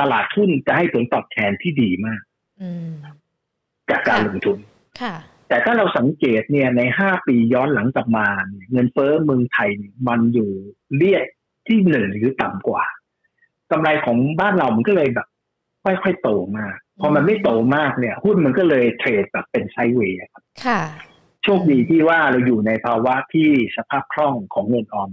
[0.00, 2.20] ตลาดทุนจะให้ผลตอบแทนที่ดีมาก
[3.90, 4.58] จากการลงทุน
[5.48, 8.26] แต่ถ้าเราสังเกตเนี่ยในห้าปีย้อนหลังกลับมา
[8.72, 9.68] เงินเฟ้อเมืองไทย
[10.08, 10.50] มันอยู่
[10.98, 11.24] เรียก
[11.68, 12.84] ที่หนึ่งหรือต่ำกว่า
[13.70, 15.28] กำไรของบ้านเรามันก็เลยแบบ
[15.84, 20.42] ไม่ค่อยโตมาก พอมันไม่โตมากเนี่ย หุ้นมันก็เลยเทรดแบบเป็นไซเวย์ครับ
[21.44, 25.08] โชคดีที่ว่าเราอยู่ในภาวะที่สภาพคล่องของเงินออม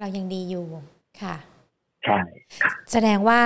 [0.00, 0.66] เรายังดีอยู่
[1.22, 1.36] ค่ะ
[2.04, 2.18] ใช่
[2.92, 3.40] แสดงว่า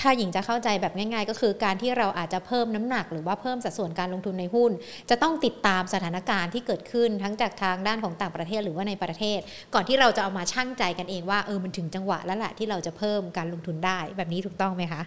[0.00, 4.72] ถ้าหญิงจะเข้าใจแบบง่าย ๆ ก็คือการที่เราอาจจะเพิ่มน้ำหนัก หรือว่าเพิ่มสัดส่วนการลงทุนในหุ้น
[5.10, 9.38] จะต้องติดตามสถานการณ์ที่เกิดขึ้นทั้งจากทางด้านของต่างประเทศหรือว่าในประเทศ
[9.74, 15.02] ก่อนที่เราจะเอามาชั่งใจกันเองว่าเออมันถึงจังหวะแล้วแหละที่เราจะเพิ่มการลงทุนได้แบบนี้ถูกต้องไหมคะ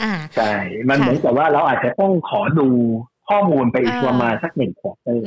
[0.00, 0.52] อ่าใช่
[0.88, 2.68] มันเหมือนกับว่าเราอาจจะต้องขอดู
[3.30, 5.22] ข้อมูลไปอีกประมาณสักหนึ่ง quarter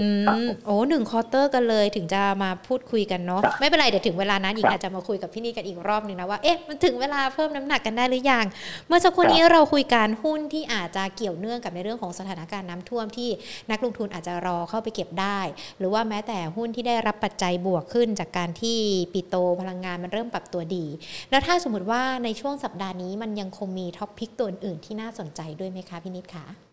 [0.66, 8.46] โอ้หนึ่ง quarter กันเลยถึงจะมาพูดคุยกันเนาะไม่เป็นไรเดี๋ยวถึงเวลานั้นอีกอาจจะมาคุยกับพี่นิดกันอีกรอบหนึ่งนะว่าเอ๊ะมันถึงเวลาเพิ่มน้ำหนักกันได้หรือยัง
[8.88, 13.30] เมื่อสักครู่นี้เราคุยการหุ้นที่อาจจะเกี่ยวเนื่องกับในเรื่องของสถานการณ์น้ำท่วมที่
[13.72, 15.40] นักลงทุนอาจจะรอเข้าไปเก็บได้
[15.80, 18.80] หรือว่าแม้แต่หุ้นที่ได้รับปัจจัยบวกขึ้น จากการที่
[19.14, 20.86] ปิโตพลังงานมันเริ่มปรับตัวดี
[21.30, 26.67] แล้วถ้าสมมติว่าในช่วงสัปดาห์นี้มันยังคงมี top pick ตัวอื่นที่น่าสนใจด้วยไหมคะพี่นิดคะ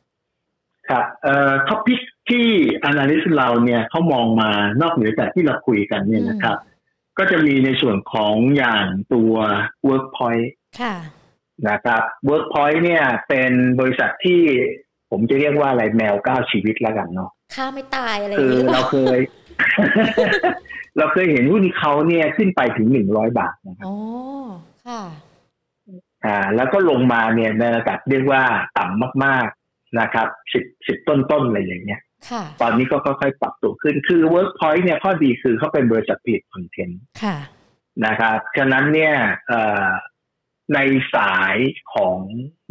[0.88, 2.46] ครับเอ่อ top pick ที่
[2.88, 4.50] analyst เราเนี่ยเขามองมา
[4.82, 6.56] นอกเหนือจากที่เราคุยกันเนี่ยนะครับ
[7.18, 9.32] ก็จะมีในส่วนของอย่างตัว
[9.88, 10.46] Workpoint
[10.80, 10.94] ค่ะ
[11.68, 14.40] นะครับ workpoint เนี่ยเป็นบริษัทที่
[15.10, 19.18] ผมจะเรียกว่าอะไรแมวก้าวชีวิตแล้วกันเนาะค่าไม่ตายอะไรคือเราเคย
[20.98, 23.96] เราเคยเห็นหุ้นเขาเนี่ยขึ้นไปถึงหนึ่งร้อยบาทนะครับอ๋อ
[24.86, 25.02] ค่ะ
[26.24, 28.42] อ่า แล้วก็ลงมาเนี่ยในระดับเรียกว่า
[28.78, 29.46] ต่ำมาก
[30.00, 32.00] นะครับสิบสิบต้นต้นอะไรอย่างเงี้ย
[32.60, 37.00] ตอนนี้ก็ค่อยๆปรับตัวขึ้นคือ Workpoint เนี่ยข้อดีคือเขาเป็นบริษัทผลิตคอนเทนต์
[38.06, 39.14] นะครับฉะนั้นเนี่ย
[40.74, 40.78] ใน
[41.14, 41.56] สาย
[41.94, 42.18] ของ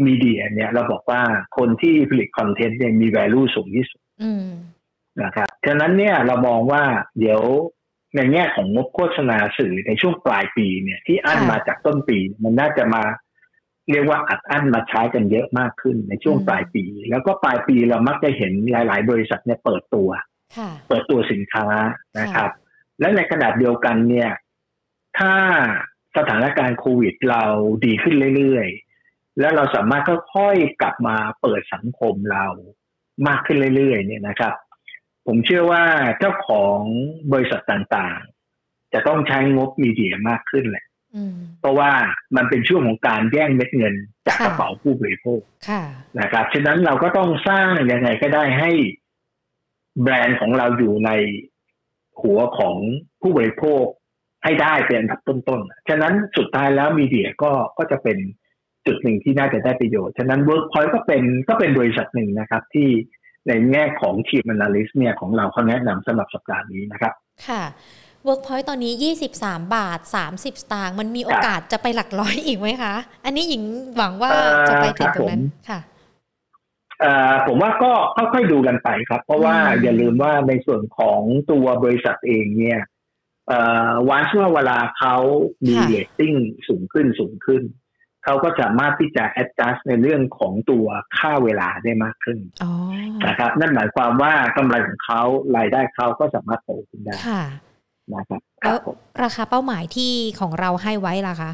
[0.05, 1.21] มีเดียเนี่ยเราบอกว่า
[1.57, 4.01] คนที่ผลิตคอนเทนต์เนี่ยมี value สูงที่สุด
[5.23, 6.83] นะครับฉะนั้นเนี่ยเรามองว่า
[7.19, 7.41] เดี๋ยว
[8.15, 13.03] ในแง่ของงบโฆษณาสื่อในช่วงปลายปีเนี่ยที่อั้นมาจากต้นปี มันน่าจะมา
[13.91, 20.09] เรียกว่าอัดอั้นมาใช้กันเยอะมากขึ้นในช่วงปลายปี แล้วก็ปลายปีเรามักจะเห็นหลาย ๆ บริษัทเนี่ยเปิดตัว
[20.87, 21.65] เปิดตัวสินค้า
[22.19, 22.51] นะครับ
[22.99, 24.29] และในขณะเดียวกันเนี่ย
[25.17, 25.33] ถ้า
[26.17, 27.43] สถานการณ์โควิดเรา
[27.85, 30.03] ดีขึ้นเรื่อยๆ แล้วเราสามารถ
[30.33, 32.45] ค่อยๆกลับมาเปิดสังคมเรา
[33.27, 34.53] มากขึ้นเรื่อยๆ เนี่ยนะครับ
[35.27, 35.83] ผมเชื่อว่า
[36.19, 36.79] เจ้าของ
[37.33, 40.85] บริษัทต่างๆ จะต้องใช้งบมีเดียมากขึ้นแหละ
[41.59, 41.91] เพราะว่า
[42.35, 43.95] มันเป็นช่วงของการแย่งเม็ดเงิน
[44.27, 45.41] จากกระเป๋าผู้บริโภค
[46.19, 48.71] นะครับฉะนั้นเราก็ต้องสร้างยังไงก็ได้ให้
[50.01, 51.11] แบรนด์ของเราอยู่ใน
[52.21, 52.75] หัวของ
[53.21, 53.83] ผู้บริโภค
[54.43, 58.17] ให้ได้เป็นอันดับต้นๆ ฉะนั้นสุดท้ายแล้วมีเดียก็ก็จะเป็น
[58.85, 62.89] จุดหนึ่งที่น่าจะได้ประโยชน์ ฉะนั้น Workpoint ก็เป็นก็เป็นบริษัทหนึ่งนะครับ ที่
[63.47, 67.13] ในแง่ของทีม Analyst เนี่ยของเราเขาแนะนำสำหรับสัปดาห์นี้นะครับ
[67.47, 67.63] ค่ะ
[68.27, 68.93] Workpoint ตอนนี้
[69.35, 72.95] 23 บาท 30 สตางค์มันมีโอกาสจะไปหลักร้อยอีกไหมคะ
[73.25, 73.63] อันนี้หญิง
[73.97, 74.31] หวังว่า
[74.69, 75.79] จะไปถึงตรงนั้นค่ะ
[77.47, 81.21] ผมว่าก็ค่อยๆดูกันไปครับ เพราะว่าอย่าลืมว่าในส่วนของ
[81.51, 82.81] ตัวบริษัทเองเนี่ย
[84.09, 85.15] วันช่วงเวลาเขา
[85.67, 86.33] มีเรตติ้ง
[86.67, 87.63] สูงขึ้นสูงขึ้น
[88.23, 90.85] เขาก็สามารถที่จะ adjust ในเรื่องของตัว
[91.17, 92.39] ค่าเวลาได้มากขึ้น
[93.27, 95.21] นะครับ นั่นหมายความว่ากำไรของเขา
[95.57, 97.15] รายได้เขาก็สามารถโตขึ้นได้
[98.11, 98.77] นะครับแล้ว
[99.23, 101.51] ราคาเป้าหมายที่ของเราให้ไว้ล่ะคะ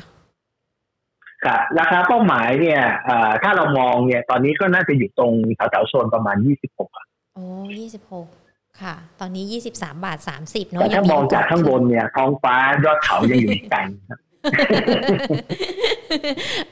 [1.45, 2.81] ครับราคาเป้าหมายเนี่ย
[3.43, 6.89] ถ้าเรามองเนี่ย ตอนนี้ก็น่าจะอยู่ตรงแถวๆโซนประมาณยี่สิบหก
[7.35, 7.45] โอ้
[7.79, 8.27] ยี่สิบหก
[8.81, 13.79] ค่ะ ตอนนี้ยี่สิบสามบาทสามสิบเนาะแต่ถ้ามองจากข้างบนเนี่ย ท้องฟ้ายอดเขายังอยู่ไกล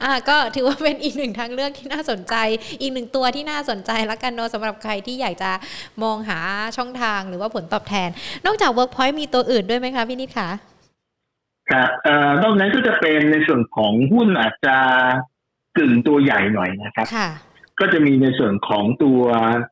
[0.03, 2.35] อ่าก็ถือว่าเป็นอีกหนึ่งทางเลือกที่น่าสนใจ
[2.81, 5.51] อีกหนึ่งตัวที่น่าสนใจแล้วกันเนาะสำหรับใครที่อยากจะ
[6.03, 6.39] มองหา
[6.77, 8.09] ช่องทางหรือว่าผลตอบแทน
[8.45, 10.49] นอกจาก Workpoint มีตัวอื่นด้วยไหมคะพี่นิดคะ
[11.71, 14.77] ครับเอ่อนอกนั้นก็จะเป็นในส่วนของหุ้นอาจจะ
[15.77, 17.07] กึ่งตัวใหญ่หน่อยนะครับ
[17.79, 19.21] ก็จะมีในส่วนของตัว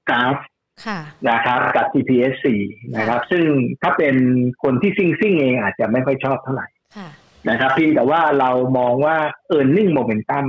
[0.09, 0.37] กราฟ
[1.29, 2.45] นะครับกับ TPS4
[2.95, 3.45] นะครับ ซึ่ง
[3.81, 4.15] ถ้าเป็น
[4.63, 6.67] คนที่ซิ่งซิ่งเองอาจจะไม่ค่อยชอบเท่าไหร่
[7.49, 9.17] นะครับเพียงแต่ว่าเรามองว่า
[9.57, 10.47] e a r n i n g momentum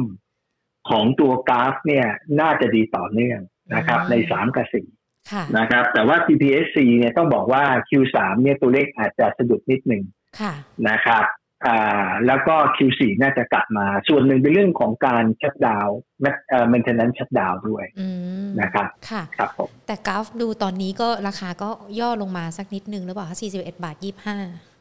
[0.91, 2.07] ของตัวกราฟเนี่ย
[2.41, 3.41] น่าจะดีต่อเนื่อง
[3.75, 4.87] นะครับ ในสามกับสี่
[5.59, 10.05] นะครับ แต่ว่า TPS4 เนี่ยต้องบอกว่า Q3 เนี่ยตัวเลขอาจจะสะดุดนิดหนึ่ง
[10.89, 11.25] นะครับ
[11.67, 15.89] อ่าแล้วก็ Q4 น่าจะกลับมา ส่วนหนึ่งเป็นเรื่องของการชัดดาว
[16.49, 17.85] เอ่อ maintenance ชัดดาวด้วย
[18.61, 21.71] นะครับค่ะครับผมแต่กราฟดูตอนนี้ก็ราคาก็
[22.01, 24.76] ย่อลงมาสักนิดนึงหรือเปล่าคะ41 บาท 25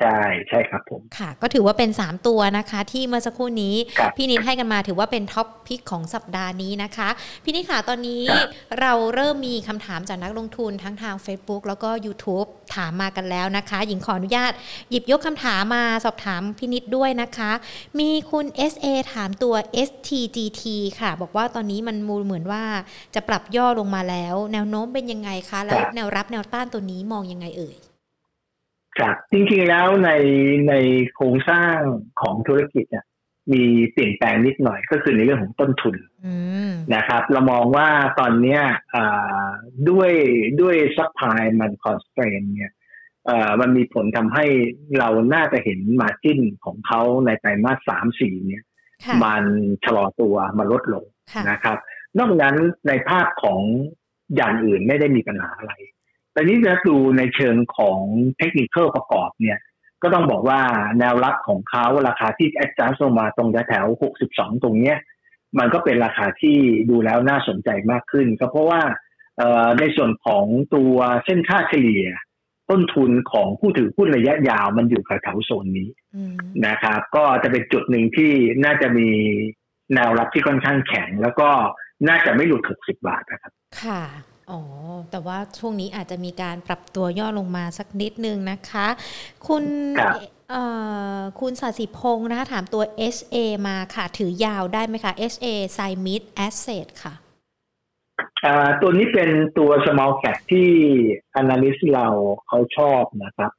[0.00, 3.74] ใช่ใช่ครับผมค่ะ ก็ถือว่าเป็น 3 ตัวนะคะ ที่เมื่อสักครู่นี้
[4.16, 7.08] พี่นิดให้กันมาถือว่าเป็นท็อปพิกของสัปดาห์นี้นะคะ
[7.44, 8.22] พี่นิดค่ะตอนนี้
[8.80, 14.52] เราเริ่มมีคำถามจากนักลงทุนทั้งทาง Facebook แล้วก็ YouTube ถามมากันแล้วนะคะ หญิงขออนุญาต
[14.90, 17.52] หยิบยกคำถามมาสอบถามพี่นิดด้วยนะคะ
[17.98, 19.54] มีคุณ SA ถามตัว
[19.88, 20.62] STGT
[21.00, 22.62] ค่ะ บอกว่าตอนนี้มันมูลเหมือนว่า
[23.14, 27.76] จะปรับย่อลงมาแล้ว แนวโน้มเป็นยังไงคะ แล้วแนวรับแนวต้านตัวนี้มองยังไงเอ่ย
[29.00, 30.10] ครับจริงๆแล้วใน
[30.68, 30.74] ใน
[31.14, 31.76] โครงสร้าง
[32.20, 33.06] ของธุรกิจเนี่ย
[33.52, 35.96] มีเปลี่ยนแปลงนิดหน่อยก็คือในเรื่องของต้นทุน
[36.94, 37.88] นะครับ เรามองว่า
[38.20, 38.58] ตอนนี้
[39.90, 40.12] ด้วย
[40.60, 42.72] ด้วย supply มัน constrain เนี่ย
[43.60, 44.46] มันมีผลทำให้
[44.98, 48.64] เราน่าจะเห็น margin ของเขาในไตรมาสสามสี่เนี่ย
[49.24, 49.44] มัน
[49.84, 51.04] ชะลอตัวมาลดลง
[51.50, 51.78] นะครับ
[52.18, 52.56] นอกนั้น
[52.88, 53.60] ในภาพของ
[54.36, 55.72] อย่างอื่นไม่ได้มีปัญหาอะไร
[56.32, 58.00] แต่นี้จะดูในเชิงของ
[58.38, 59.58] เทคนิคประกอบเนี่ย
[60.02, 60.60] ก็ต้องบอกว่า
[60.98, 63.86] แนวรับของเขาราคาที่ adjust ลงมาตรงแถว
[64.24, 64.98] 62 ตรงเนี้ย
[65.58, 66.56] มันก็เป็นราคาที่
[66.90, 68.80] ดูแล้วน่าสนใจมากขึ้น ก็เพราะว่า
[69.78, 72.06] ในส่วนของตัวเส้นค่าเฉลี่ย
[72.70, 75.88] ต้นทุนของผู้ถือหุ้นระยะยาวมันอยู่แถวโซนนี้
[76.66, 78.32] นะครับ ก็จะเป็นจุดหนึ่งที่
[78.64, 79.08] น่าจะมี
[79.94, 81.48] แนวรับที่ค่อนข้างแข็ง แล้วก็
[82.08, 83.52] น่าจะไม่หลุด 60 บาทนะครับ
[83.84, 84.02] ค่ะ
[84.50, 84.60] อ๋อ
[85.10, 88.86] แต่ว่าช่วงนี้อาจจะมีการปรับตัวย่อลงมาสักนิดนึงนะคะ
[89.46, 89.64] คุณ
[91.40, 92.82] คุณสาสิพงศ์นะคะถามตัว
[93.14, 93.36] SA
[93.68, 95.46] มาค่ะ ถือยาวได้ไหมคะ SA
[95.76, 97.14] s i m i d Asset ค่ะ
[98.80, 100.70] ตัวนี้เป็นตัว small cap ที่
[101.40, 102.06] analyst เรา
[102.46, 103.50] เขาชอบนะครับ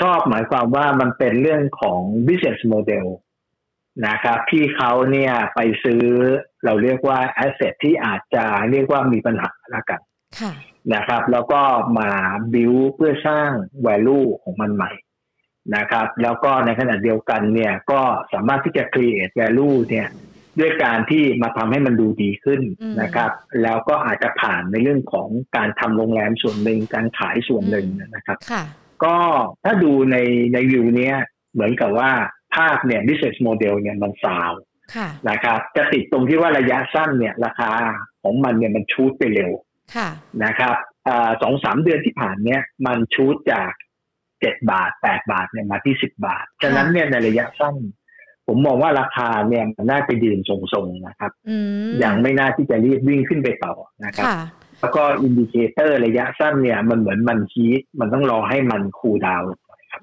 [0.00, 3.06] ชอบหมายความว่ามันเป็นเรื่องของ business model
[4.06, 6.02] นะครับที่เขาเนี่ยไปซื้อ
[6.64, 10.00] เราเรียกว่า asset ที่อาจจะเรียกว่ามีปัญหาละกัน
[10.94, 11.62] นะครับ แล้วก็
[11.98, 12.10] มา
[12.54, 13.50] บิวเพื่อสร้าง
[13.86, 14.92] value ของมันใหม่
[15.76, 18.00] นะครับ แล้วก็ในขณะเดียวกันเนี่ยก็
[18.32, 20.08] สามารถที่จะ create value เนี่ย
[20.60, 22.60] ด้วยการที่มาทำให้มันดูดีขึ้น
[23.02, 23.30] นะครับ
[23.62, 28.38] แล้วก็อาจจะผ่านในเรื่องของการทำโรงแรมส่วนหนึ่งการขายส่วนหนึ่งนะครับ
[29.04, 29.16] ก็
[29.64, 30.16] ถ้าดูใน
[30.52, 31.16] ในวิวเนี้ย
[31.52, 32.10] เหมือนกับว่า
[32.54, 34.52] ภาพเนี่ย business model เนี่ยมันสาว
[34.94, 37.70] ค่ะนะครับ จะติดตรงที่ว่าระยะสั้นเนี่ย ราคา
[38.22, 39.69] ของมันเนี่ยมันชูดไปเร็วค่ะ
[40.44, 40.76] นะครับ
[41.42, 43.72] สองสามเดือนที่ผ่านเนี่ยมันชูดจาก
[44.40, 47.76] เจ็ดบาทแปดบาทเนี่ยมาที่สิบบาท ฉะนั้นเนี่ยในระยะสั้น
[48.46, 51.56] ผมมองว่าราคาเนี่ยมันน่าจะยืนทรงๆนะครับอื
[51.88, 53.74] มยังไม่น่าที่จะรีบวิ่งขึ้นไปต่อ
[54.04, 54.38] นะครับค่ะ
[54.80, 59.48] แล้วก็ indicator ระยะสั้นเนี่ยมันเหมือนมัน heat มันต้องรอให้มัน cool down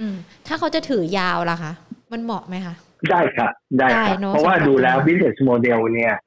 [0.01, 0.15] อืม
[0.47, 1.71] ถ้าเขาจะถือยาวล่ะคะ
[2.11, 2.75] มันเหมาะไหมคะ
[3.11, 6.25] ได้ครับ ได้ครับได้เนอะเพราะว่าสำหรับดูแล้ว business model เนี่ยเอ่อ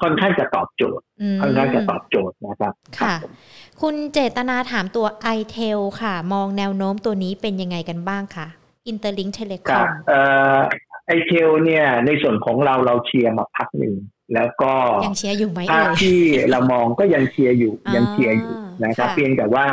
[0.00, 3.34] ค่อนข้างจะตอบโจทย์อืมค่อนข้างจะตอบโจทย์นะครับ ค่ะรับผม
[3.82, 8.46] คุณเจตนาถามตัว i t e l ค่ะ มองแนวโน้มตัวนี้เป็นยังไงกันบ้างคะ
[8.90, 10.20] Interlink Telecom รับเอ่
[10.56, 10.58] อ
[11.06, 13.94] ITEL เนี่ย ในส่วนของเราเราเชียร์มาพักหนึ่ง
[14.34, 14.72] แล้วก็
[15.04, 16.18] ยังเชียร์อยู่ไหมภาเอ่พยที่
[16.50, 19.64] เรามองก็ยังเชียร์อยู่อ่ายัยังเชียร์อยู่นะครับค่ะเพียงแต่ว่า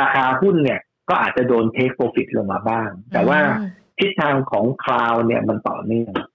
[0.00, 3.68] ราคาหุ้นเนี่ยก็อาจจะโดน take profit ลงมาบ้าง แต่ว่าอืม
[3.98, 6.29] ทิศทางของ cloud เนี่ยมันต่อเนื่องค่ะ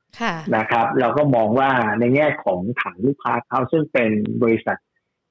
[0.56, 4.12] นะครับ เราก็มองว่าในแง่ของฐานลูกค้าเขาซึ่งเป็น
[4.44, 4.78] บริษัท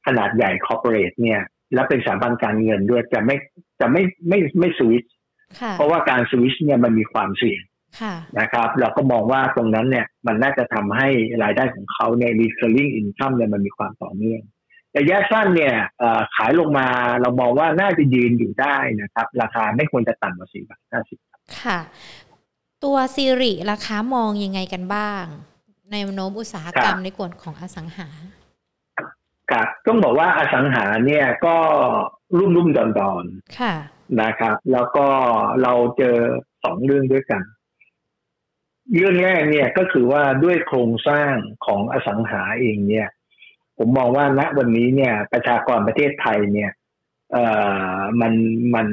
[0.07, 1.41] ขนาดใหญ่ corporate เนี่ย
[1.75, 3.37] และเป็นสถาบันการเงินด้วยจะไม่
[3.81, 5.13] จะไม่ไม่ไม่สวิตช์
[5.61, 7.63] ค่ะเพราะว่าการสวิตช์เนี่ยมันมีความเสี่ยง
[8.01, 11.09] ค่ะนะครับ เราก็มองว่าตรงนั้นเนี่ยมันน่าจะทำให้
[11.43, 14.43] รายได้ของเขาใน recurring income เนี่ยมันมีความต่อเนื่อง
[14.99, 16.87] ระยะสั้นเนี่ยเอ่อขายลงมา
[17.21, 21.19] เรามองว่าน่าจะยืนอยู่ได้นะครับ ราคาไม่ควรจะต่ำกว่าสี่บาทห้าสิบ
[21.63, 21.79] ค่ะ
[22.85, 25.25] ตัวซีริราคามองยังไงกันบ้าง
[25.91, 28.09] ในแนวโน้มอุตสาหกรรมในกลุ่มของอสังหา
[29.51, 31.57] ครับต้องบอกว่าอสังหาเนี่ยก็
[32.39, 33.25] รุ่มรุ่มดอนดอน
[33.59, 35.07] ค่ะๆนะครับ แล้วก็
[35.63, 36.17] เราเจอ
[36.65, 37.43] สองเรื่องด้วยกัน
[38.95, 41.35] เรื่องแรกเนี่ยก็คือว่าด้วยโครงสร้าง
[41.67, 43.09] ของอสังหาเองเนี่ย
[43.79, 46.83] ผมมองว่าณวันนี้เนี่ย ประชากรประเทศไทยเนี่ยเอ่อ
[48.21, 48.33] มัน
[48.75, 48.87] มัน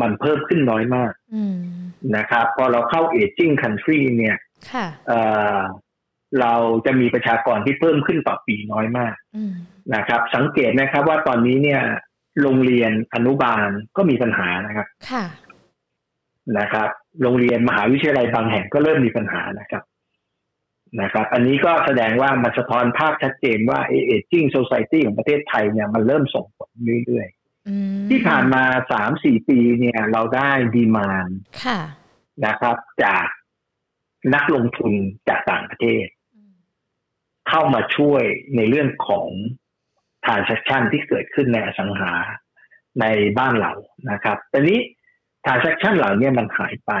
[0.00, 1.56] มันเพิ่มขึ้นน้อยมากอืม
[2.16, 4.36] นะครับ พอเราเข้า aging country เนี่ย
[4.72, 5.20] ค่ะเอ่
[5.56, 5.58] อ
[6.40, 6.54] เรา
[6.86, 9.52] จะมีประชากรที่เพิ่มขึ้นต่อปีน้อยมากอืม
[9.94, 11.82] นะครับ สังเกตนะครับว่าตอนนี้เนี่ย
[12.42, 15.24] โรงเรียนอนุบาลก็มีปัญหานะครับค่ะ
[16.58, 16.88] นะครับ
[17.22, 19.82] โรงเรียนมหาวิทยาลัยบางแห่งก็เริ่มมีปัญหานะครับ
[21.00, 26.70] นะครับ อันนี้ก็แสดงว่ามันสะท้อนภาพชัดเจนว่าเอจิ้งโซซ i ตี้ของประเทศไทยเนี่ยมันเริ่มส่งผล
[27.04, 27.37] เรื่อยอืมๆ
[28.10, 31.28] ที่ผ่านมาสามสี่ปีเนี่ยเราได้ดีมาน
[31.64, 31.80] ค่ะ
[32.46, 33.26] นะครับ จาก
[34.34, 34.92] นักลงทุน
[35.28, 36.06] จากต่างประเทศ
[37.48, 38.22] เข้ามาช่วย
[38.56, 39.28] ในเรื่องของ
[40.24, 42.12] transaction ที่เกิดขึ้นในอสังหา
[43.00, 43.04] ใน
[43.38, 43.72] บ้านเรา
[44.10, 44.80] นะครับแต่นี้
[45.44, 46.92] transaction เหล่านี้มันหายไป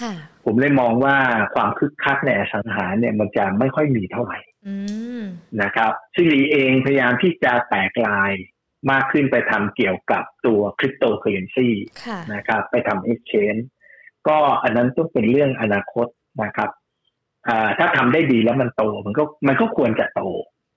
[0.00, 0.12] ค่ะ
[0.44, 1.16] ผมเลยมองว่า
[1.54, 4.76] ความคึกคักในอสังหาเนี่ยมันจะไม่ค่อยมีเท่าไหร่อื
[5.20, 5.22] ม
[5.62, 8.32] นะครับซิลีเองพยายามที่จะแตกลาย
[8.90, 11.68] มากขึ้นไปทำเกี่ยวกับตัวคริปโตเคอเรนซี
[12.04, 13.62] ค่ะนะครับ ไปทำ exchange
[14.28, 16.06] ก็อันนั้นต้องเป็นเรื่องอนาคต
[16.42, 16.70] นะครับ
[17.48, 20.22] อ่าถ้าทำได้ดีแล้วมันโตมันก็มันก็ควรจะโต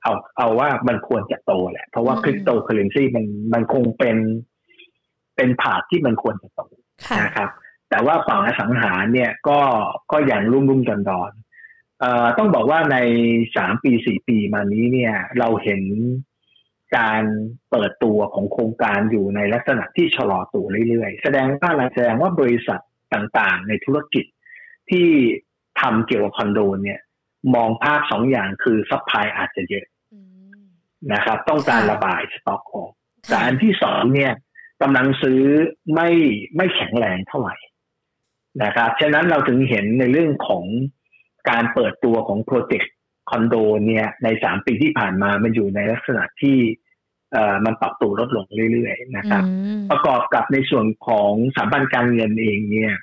[0.03, 4.18] เอาเอาว่ามันควรจะโตแหละ เพราะว่าอืมคริปโตเคอเรนซีมันมันคงเป็น
[5.36, 6.62] เป็นผาดที่มันควรจะโต
[7.07, 7.49] ค่ะนะครับ
[7.89, 9.60] แต่ว่าฝั่งอสังหาเนี่ยก็
[10.12, 12.97] ก็อย่างรุ่มรุ่มดอนดอนๆเอ่อต้องบอกว่าใน
[13.55, 15.82] สามปีสี่ปีมานี้เนี่ย เราเห็น
[16.97, 17.23] การ
[17.71, 22.79] เปิดตัวของโครงการอยู่ในลักษณะที่ชะลอตัวเรื่อยๆ แสดงว่าอะไรแสดงว่าบริษัท
[23.13, 24.25] ต่างๆ ในธุรกิจ
[24.89, 25.07] ที่
[25.81, 26.99] ทำเกี่ยวกับคอนโดเนี่ย
[27.55, 30.19] มองภาพสองอย่างคือ supply อาจจะเยอะอื
[30.51, 30.61] ม
[31.13, 32.91] นะครับ ต้องการค่ะระบายสต็อกออก
[33.29, 34.31] แต่ค่ะอันที่สองเนี่ย
[34.81, 35.41] กำลังซื้อ
[35.95, 36.09] ไม่
[36.55, 37.55] ไม่แข็งแรงเท่าไหร่
[38.63, 40.65] นะครับ ฉะนั้นเราถึงเห็นในเรื่องของ
[41.49, 42.93] การเปิดตัวของ project
[43.30, 43.55] คอนโด
[43.88, 46.57] เนี่ยในสามปีที่ผ่านมามันอยู่ในลักษณะที่
[47.34, 52.93] เอ่อมันปรับตัวลดลงเรื่อยๆนะครับอืมประกอบกับในส่วนของสถาบันการเงินเองเนี่ย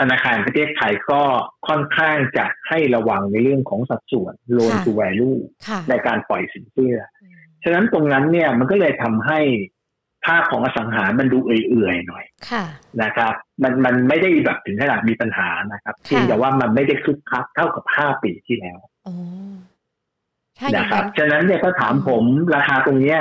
[0.00, 1.22] ธนาคารประเทศไทยก็
[1.68, 5.38] ค่อนข้างจะให้ระวังในเรื่องของสัดส่วน loan to value
[5.68, 7.34] ค่ะในการปล่อยสินเชื่ออืม
[7.64, 9.40] ฉะนั้นตรงนั้นเนี่ยมันก็เลยทำให้
[10.26, 12.64] ภาพของอสังหามันดูเอื่อยๆหน่อยค่ะ
[13.02, 18.91] นะครับ มันมันไม่ได้แบบถึงขนาดมีปัญหานะครับเพียงแต่ว่ามันไม่ได้คึกคักเท่ากับห้าปีที่แล้วอ๋อถ้าอย่า
[20.74, 22.24] นะงครับนั้นฉะนั้นเนี่ยถ้าถามผม
[22.54, 23.18] ราคาตรงเนี้ย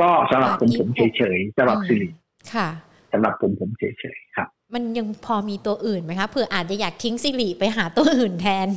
[0.00, 2.08] ก็สำหรับผมผมเฉยๆสำหรับสิริ
[2.54, 2.68] ค่ะ
[3.12, 8.68] สำหรับผมผมเฉยๆครับ มันยังพอมีตัวอื่นไหมคะเผื่ออาจจะอยากทิ้งสิริไปหาตัวอื่นแทน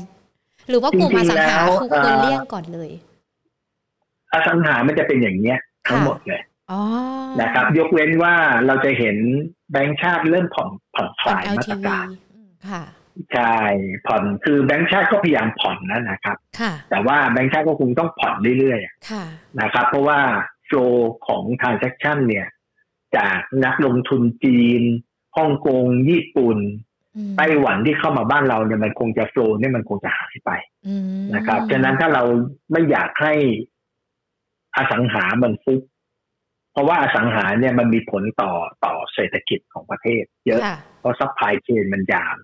[0.70, 2.92] หรือว่ากลุ่มอสังหาคือควรเลี่ยงก่อนเลย
[4.34, 6.42] อสังหามันจะเป็นอย่างเนี้ย ทั้งหมดเลย
[6.72, 6.82] อ๋อ
[7.42, 8.36] นะครับ ยกเว้นว่า
[8.66, 9.18] เราจะเห็น
[9.72, 12.84] แบงก์ชาติเริ่มผ่อนผ่อนคผ่อนลายมาตร LTV การอืมค่ะ
[13.34, 13.56] ใช่
[14.08, 20.20] ผ่อนคือแบงก์ชาติก็พยายามผ่อนนะนะครับค่ะแต่ว่าแบงก์ชาติก็คงต้องผ่อนเรื่อยค่ะๆนะครับ เพราะว่า
[20.66, 20.78] โฟล
[21.28, 22.48] ของ transaction เนี่ย
[23.18, 24.82] จากนักลงทุนจีน
[25.38, 26.58] ฮ่องกงญี่ปุ่น
[27.30, 30.52] มไต้หวันที่เข้ามาบ้านเราเนี่ยมันคงจะโฟลว์เนี่ยมันคงจะหายไป
[30.88, 32.24] อืมนะครับฉะนั้นถ้าเรา
[32.72, 33.34] ไม่อยากให้
[34.78, 35.82] อสังหามันฟุก
[36.74, 38.52] เพราะว่าอสังหาเนี่ยมันมีผลต่อ
[38.86, 42.36] ต่อเศรษฐกิจของประเทศ เยอะค่ะเพราะ supply chain มันยาว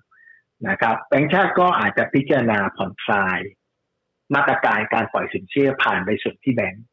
[0.68, 3.40] นะครับแบงก์ชาติก็อาจจะพิจารณาผ่อนคลาย
[4.36, 6.86] มาตรการการปล่อยสินเชื่อผ่านไปสุดที่แบงก์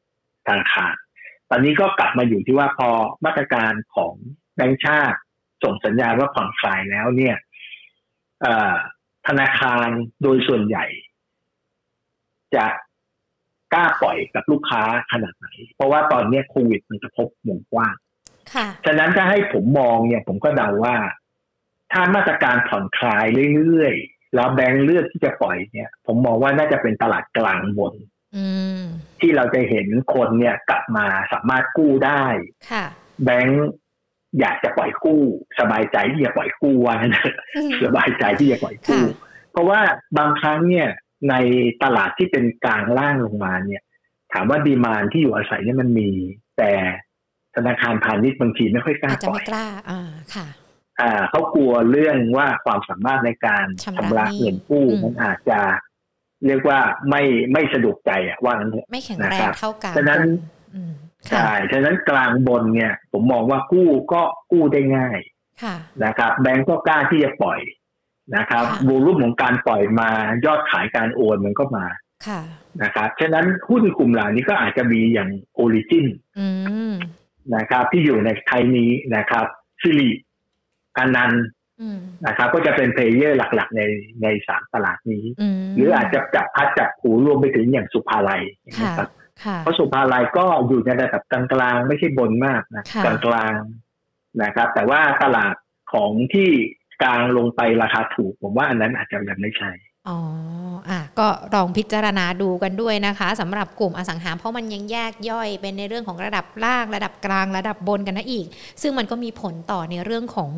[0.47, 0.95] ธนาคาร
[1.51, 2.91] ตอนนี้ก็กลับมาอยู่ที่ว่าพอ
[3.25, 4.15] มาตรการของ
[4.57, 5.19] แบงก์ชาติ
[5.63, 7.37] ส่งสัญญาณว่าผ่อนคลายแล้วเนี่ย
[8.43, 8.75] เอ่อ
[9.27, 9.89] ธนาคาร
[10.23, 10.85] โดยส่วนใหญ่
[12.55, 12.67] จะ
[13.73, 17.95] กล้าปล่อยกับลูกค้าขนาดไหน เพราะว่าตอนเนี้ยโควิดมันกระทบวงกว้าง
[18.55, 20.97] ค่ะ ฉะนั้นถ้าให้ผมมองเนี่ย ผมก็เดาว่า
[21.93, 23.25] ถ้ามาตรการผ่อนคลาย
[23.57, 27.95] เรื่อยๆ แล้วแบงค์เลือกที่จะปล่อยเนี่ย ผมมองว่าน่าจะเป็นตลาดกลางบน
[28.37, 28.47] อื
[28.81, 28.83] ม
[29.21, 32.25] ที่เราจะเห็นคนเนี่ยกลับมาสามารถกู้ได้
[32.71, 32.85] ค่ะ
[33.25, 33.65] แบงค์
[34.41, 35.23] อยากจะปล่อยกู้
[35.59, 39.81] สบายใจที่จะปล่อยกู้ว่างั้นเถอะอืมสบายใจที่จะปล่อยกู้ค่ะเพราะว่า
[40.19, 40.89] บางครั้งเนี่ย
[41.31, 41.35] ใน
[41.83, 43.83] ตลาดที่เป็นกลางล่างลงมาเนี่ย
[44.33, 46.11] ถามว่าดีมานที่อยู่อาศัยเนี่ยมันมี
[46.59, 46.73] แต่
[47.57, 50.47] ธนาคารพาณิชย์บางทีไม่ค่อยกล้าอาจจะปล่ไม่อยกล้าอ่าค่ะ
[51.01, 55.61] อ่าเขากลัวเรื่องว่าความสามารถในการชำระชำระหนี้เงินกู้อืมมันอาจจะ
[56.47, 56.81] เรียกว่า
[57.11, 57.23] ไม่
[57.53, 60.21] ไม่สะดวกใจอะว่างั้นเถอะไม่แข็งนะแรครังบเท่ากันฉะนั้น
[60.75, 60.93] อืม
[61.31, 64.23] ค่ะใช่ฉะนั้นกลางบนเนี่ย ผมมองว่ากู้ก็
[64.53, 65.19] กู้ได้ง่าย
[65.63, 65.75] ค่ะ
[66.05, 67.61] นะครับ แบงก์ก็กล้าที่จะปล่อย
[68.37, 70.11] นะครับค่ะ volume ของการปล่อยมา
[70.45, 71.87] ยอดขายการโอนมันก็มา
[72.27, 72.41] ค่ะ
[72.83, 76.07] นะครับ ฉะนั้นหุ้นกลุ่มเหล่านี้ก็อาจจะมีอย่าง Origin
[76.39, 76.49] อื
[76.93, 76.95] ม
[77.57, 79.47] นะครับ ที่อยู่ในไทยนี้นะครับ
[79.83, 80.11] สิริ
[80.99, 81.45] อนันดา
[81.81, 83.81] อืมนะครับ ก็จะเป็น player หลักๆ ใน
[84.23, 88.43] ในสามตลาดนี้อืมหรืออาจจะจับพลัดจับผลูรวมไปถึงอย่างศุภาลัย
[88.79, 89.09] ค่ะนะครับ
[89.45, 91.43] ค่ะเพราะศุภาลัยก็อยู่ในระดับกลา
[91.73, 95.55] งๆไม่ใช่บนมากนะค่ะกลางๆนะครับ แต่ว่าตลาด
[95.93, 96.49] ของที่
[97.03, 99.71] กลางลงไปราคาถูก ผมว่าอันนั้นอาจจะยังไม่ใช่
[100.09, 100.19] อ๋อ
[100.89, 108.47] อะก็ลองพิจารณาดูกันด้วยนะคะสำหรับกลุ่มอสังหาเพราะมันยังแยกย่อยเป็นในเรื่องของระดับล่างระดับกลางระดับบนกันนะอีก
[108.83, 110.53] ซึ่งมันก็มีผลต่อในเรื่องของ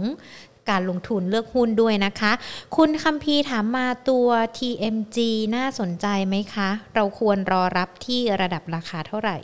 [0.71, 2.33] การลงทุนเลือกหุ้นด้วยนะคะ
[2.77, 4.29] คุณคัมพีร์ถามมาตัว
[4.59, 5.19] TMG
[5.57, 9.37] น่าสนใจไหมคะ เราควรรอรับที่ระดับราคาเท่าไหร่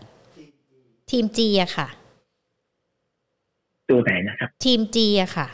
[1.11, 1.89] ทีม G อะค่ะ
[3.91, 5.49] ตัวไหนนะครับ ทีม G อะค่ะ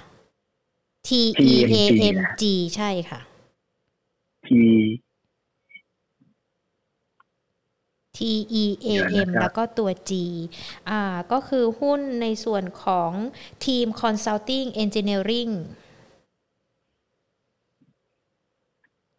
[1.08, 1.10] T
[1.50, 1.74] E A
[2.16, 2.42] M G
[2.76, 3.20] ใช่ค่ะ
[4.46, 4.48] T
[8.16, 8.18] T
[8.62, 10.12] E A เดี๋ยว M นะครับแล้วก็ตัว G
[10.90, 11.00] อ่า
[11.32, 13.10] ก็คือหุ้นในส่วนของ
[13.66, 15.52] ทีม Consulting Engineering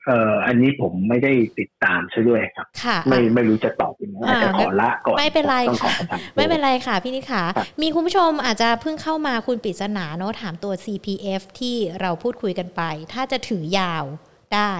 [0.05, 12.81] เอ่ออันนี้ผมไม่ได้ติดตามซะด้วยครับค่ะไม่อะไม่รู้จะตอบยังไงอาจจะอ่าขอละก่อนไม่เป็นไรต้องขอค่ะประทานไม่เป็นไรค่ะพี่นิขาครับมีคุณผู้ชมอาจจะเพิ่งเข้ามาคุณปริศนาเนอะถามตัว CPF ที่เราพูดคุยกันไป
[13.13, 14.03] ถ้าจะถือยาว
[14.55, 14.73] ได้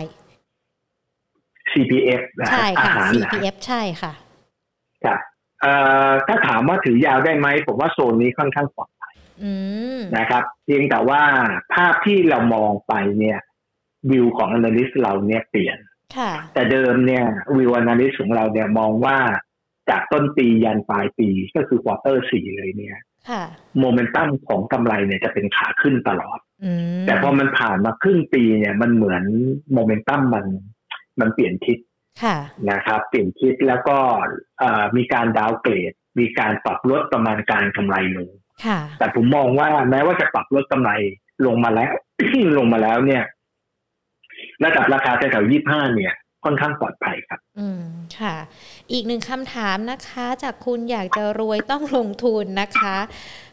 [1.71, 4.13] CPF นะใช่ค่ะอาหารนะ CPF ใช่ค่ะ
[5.03, 5.19] ครับ
[5.61, 5.73] เอ่
[6.09, 9.53] อถ้าถามว่าถือยาวได้ไหมผมว่าโซนนี้ค่อนข้างปลอดภัยอื
[9.97, 11.21] มนะครับ เพียงแต่ว่า
[11.73, 13.39] ภาพที่เรามองไปเนี่ย
[14.11, 15.77] วิวของ analyst เราเนี่ยเปลี่ยน
[16.17, 17.25] ค่ะแต่เดิมเนี่ย
[17.57, 19.17] วิว analyst ของเราเนี่ยมองว่า
[19.89, 22.97] จากต้นปียันปลายปีก็คือ quarter สี่เลยเนี่ย
[23.29, 23.43] ค่ะ
[23.79, 29.23] โมเมนตัมของกำไรเนี่ยจะเป็นขาขึ้นตลอดอืมแต่พอมันผ่านมาครึ่งปีเนี่ยมันเหมือน
[29.73, 30.45] โมเมนตัมมัน
[31.21, 31.77] มันเปลี่ยนทิศ
[32.23, 32.37] ค่ะ
[32.71, 33.97] นะครับ เปลี่ยนทิศแล้วก็
[34.59, 38.29] เอ่อมีการ downgrade มีการปรับลดประมาณการกำไรลง
[38.65, 40.91] ค่ะแต่ผมมองว่าแม้ว่าจะปรับลดกำไร
[41.45, 41.91] ลงมาแล้ว
[42.57, 43.23] ลงมาแล้วเนี่ย
[44.63, 46.13] ระดับราคาแถวๆยี่ห้าเนี่ย
[46.45, 47.83] ค่อนข้างปลอดภัยครับ อืม
[48.19, 48.35] ค่ะ
[48.91, 52.97] อีกหนึ่งคำถามนะคะ จากคุณอยากจะรวยต้องลงทุนนะคะ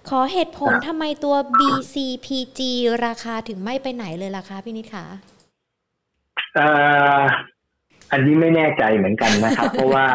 [0.09, 2.61] ขอเหตุผลครับทำไมตัว BCPG
[3.07, 5.07] ราคาถึงไม่ไปไหนเลยล่ะคะพี่นิดคะ
[6.55, 6.69] เอ่
[7.19, 7.23] อ
[8.13, 10.07] อันนี้ไม่แน่ใจเหมือนกันนะครับ เพราะว่า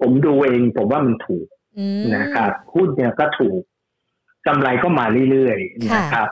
[0.00, 1.46] ผมดูเองผมว่ามันถูก
[1.78, 3.60] อืมนะครับหุ้นเนี่ยก็ถูก
[4.46, 6.28] กำไรก็มาเรื่อยๆค่ะนะครับ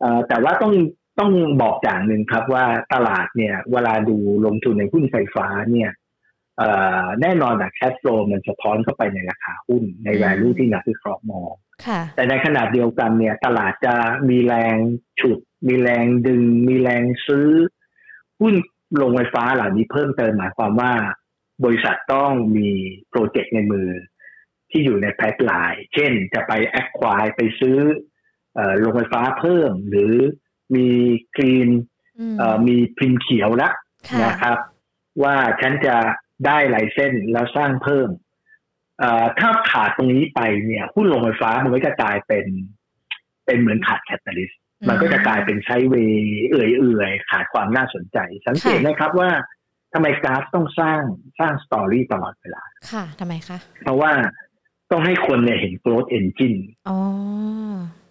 [0.00, 0.74] เอ่อแต่ว่าต้อง
[1.18, 1.32] ต้อง
[1.62, 4.16] บอกอย่างหนึ่งครับว่าตลาดเนี่ย เวลาดู
[4.46, 5.90] ลงทุนในหุ้นไฟฟ้าเนี่ย
[6.58, 6.70] เอ่
[7.02, 11.52] อแน่นอนอะแคสโฟลมันสะท้อนเข้าไปในราคาหุ้นใน value ที่นักวิเคราะห์มอง
[11.86, 13.94] ค่ะแต่ในขณะเดียวกันเนี่ย ตลาดจะ
[14.28, 14.76] มีแรง
[15.20, 15.38] ฉุด
[15.68, 17.48] มีแรงดึง มีแรงซื้อ
[18.40, 18.54] หุ้น
[18.94, 20.92] โรงไฟฟ้าเหล่านี้เพิ่มเติมหมายความว่า
[21.64, 22.70] บริษัทต้องมี
[23.10, 23.88] โปรเจกต์ในมือ
[24.70, 27.78] ที่อยู่ในแพลตไลน์เช่นจะไปแอคควายไปซื้อ
[28.54, 30.12] เอ่อโรงไฟฟ้าเพิ่ม หรือ
[30.74, 30.88] มี
[31.36, 31.68] กรีน
[32.18, 33.70] อืมเอ่อมีพิมพ์เขียวละ
[34.08, 34.58] ค่ะนะครับ
[35.22, 35.96] ว่าฉันจะ
[36.46, 38.08] ได้ไลเส้นแล้วสร้างเพิ่ม
[39.00, 42.46] เอ่อถ้าขาดตรงนี้ไปเนี่ยหุ้นโรงไฟฟ้ามันก็จะกลายเป็น
[43.46, 45.94] เป็นเหมือนขาดแคตตาลิสต์ มันก็จะกลายเป็นใช้เว
[46.50, 49.30] เอื่อยๆขาดความน่าสนใจ สังเกตนะครับว่า
[49.92, 51.00] ทำไมกราฟต้องสร้าง
[51.38, 52.62] สร้างสตอรี่ตลอดเวลา
[52.92, 54.12] ค่ะทำไมคะ เพราะว่า
[54.90, 56.98] ต้องให้คนเนี่ยเห็น growth engine อ๋อ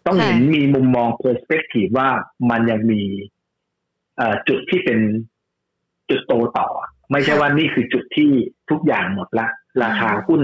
[0.06, 2.10] ต้องเห็นมีมุมมอง perspective ว่า
[2.50, 3.04] มันยังมี
[4.50, 5.00] จุดที่เป็น
[6.10, 6.68] จุดโตต่อ
[7.12, 8.30] ไม่ใช่ว่านี่คือจุดที่
[8.70, 9.48] ทุกอย่างหมดละ
[9.84, 10.42] ราคาหุ้น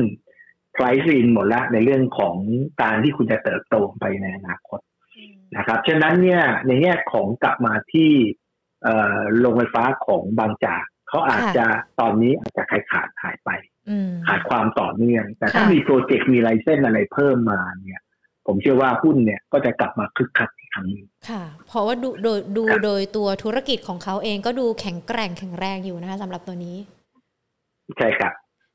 [0.75, 2.35] price in หมดละในเรื่องของ
[2.81, 4.79] การที่คุณจะเติบโตไปในอนาคต
[5.57, 8.11] นะครับฉะนั้นเนี่ยในแง่ของกลับมาที่
[9.39, 11.65] โรงไฟฟ้าของบางจากเขาอาจจะ
[11.99, 13.49] ตอนนี้อาจจะขายขาดหายไป
[14.27, 18.01] ขาดความต่อเนื่อง แต่ถ้ามีโปรเจกต์มีไลเซนอะไรเพิ่มมาเนี่ย
[18.47, 26.77] ผมเชื่อว่าหุ้นเนี่ยก็จะกลับมาคึกคักอีกครั้งนึงค่ะ เพราะว่าดูโดยดูโดยตัวธุรกิจของเขาเองก็ดูแข็งแกร่งแข็งแรงอยู่นะคะสำหรับตัวนี้
[27.97, 28.33] ใช่ครับ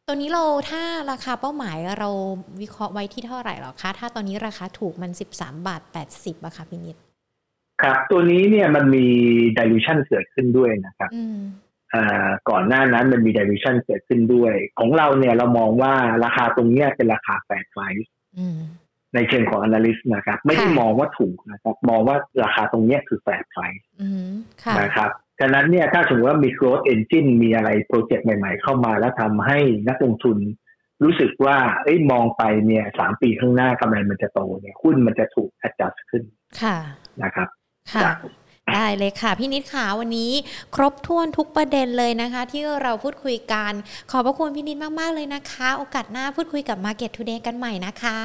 [0.09, 2.09] ตัวนี้เราถ้าราคาเป้าหมายเรา
[2.61, 6.97] วิเคราะห์ไว้ที่เท่าไหร่หรอคะ ถ้าตอนนี้ราคาถูกมันสิบสามบาทแปดสิบอะค่ะพี่นิด
[7.83, 9.07] ครับตัวนี้เนี่ยมันมี
[9.59, 11.11] dilution เกิดขึ้นด้วยนะครับ
[12.51, 15.93] ก่อนหน้านั้นมันมี dilution เกิดขึ้นด้วย ของเราเนี่ยเรามองว่า
[16.25, 18.11] ราคาตรงนี้เป็นราคา fair price
[19.15, 23.87] ในเชิงของ analyst นะครับ ไม่ได้มองว่าถูกนะครับ มองว่าราคาตรงนี้คือ fair price
[24.81, 29.59] นะครับ ฉะนั้นเนี่ยถ้าสมมติว่ามี growth engine มีอะไรโปรเจกต์ใหม่ ๆ เข้ามาแล้วทำให้
[29.89, 30.39] นักลงทุน
[31.03, 36.23] รู้สึกว่าเอ้ยมองไปเนี่ยสามปีข้างหน้ากำไรมันจะโตเนี่ยหุ้นมันจะถูก adjust ขึ้น
[36.63, 36.77] ค่ะ
[37.23, 37.49] นะครับ
[37.95, 38.11] ค่ะ
[38.75, 40.33] ได้เลยค่ะ พี่นิดขาวันนี้
[40.77, 43.73] ครบถ้วนทุกประเด็นเลยนะคะ ที่เราพูดคุยกัน
[44.11, 48.19] ขอบพระคุณพี่นิดมาก ๆ เลยนะคะ โอกาสหน้าพูดคุยกับ Market Today กันใหม่นะคะ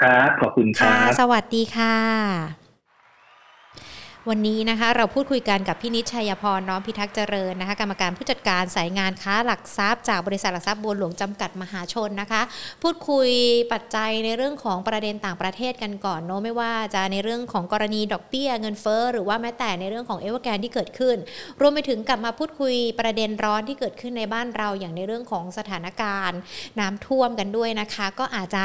[0.00, 2.61] ครับ ขอบคุณครับสวัสดีค่ะ
[4.30, 12.42] วันนี้นะคะเราพูดคุยกันกับพี่นิชัยพรน้อมพิทักษ์เจริญนะคะกรรมการผู้จัดการสายงานค้าหลักทรัพย์จากบริษัทหลักทรัพย์บัวหลวงจำกัดมหาชนนะคะ
[12.82, 13.28] พูดคุย
[13.72, 21.16] ปัจจัยในเรื่องของประเด็นต่างประเทศกันก่อนเนาะไม่ว่าจะในเรื่องของกรณีดอกเบี้ยเงินเฟ้อหรือว่าแม้แต่ในเรื่องของเอเวอร์แกนที่เกิดขึ้น
[21.60, 26.38] รวมไปถึงกลับมาพูดคุยประเด็นร้อนที่เกิดขึ้นในบ้านเราอย่างในเรื่องของสถานการณ์
[26.80, 28.64] น้ำท่วมกันด้วยนะคะ ก็อาจจะ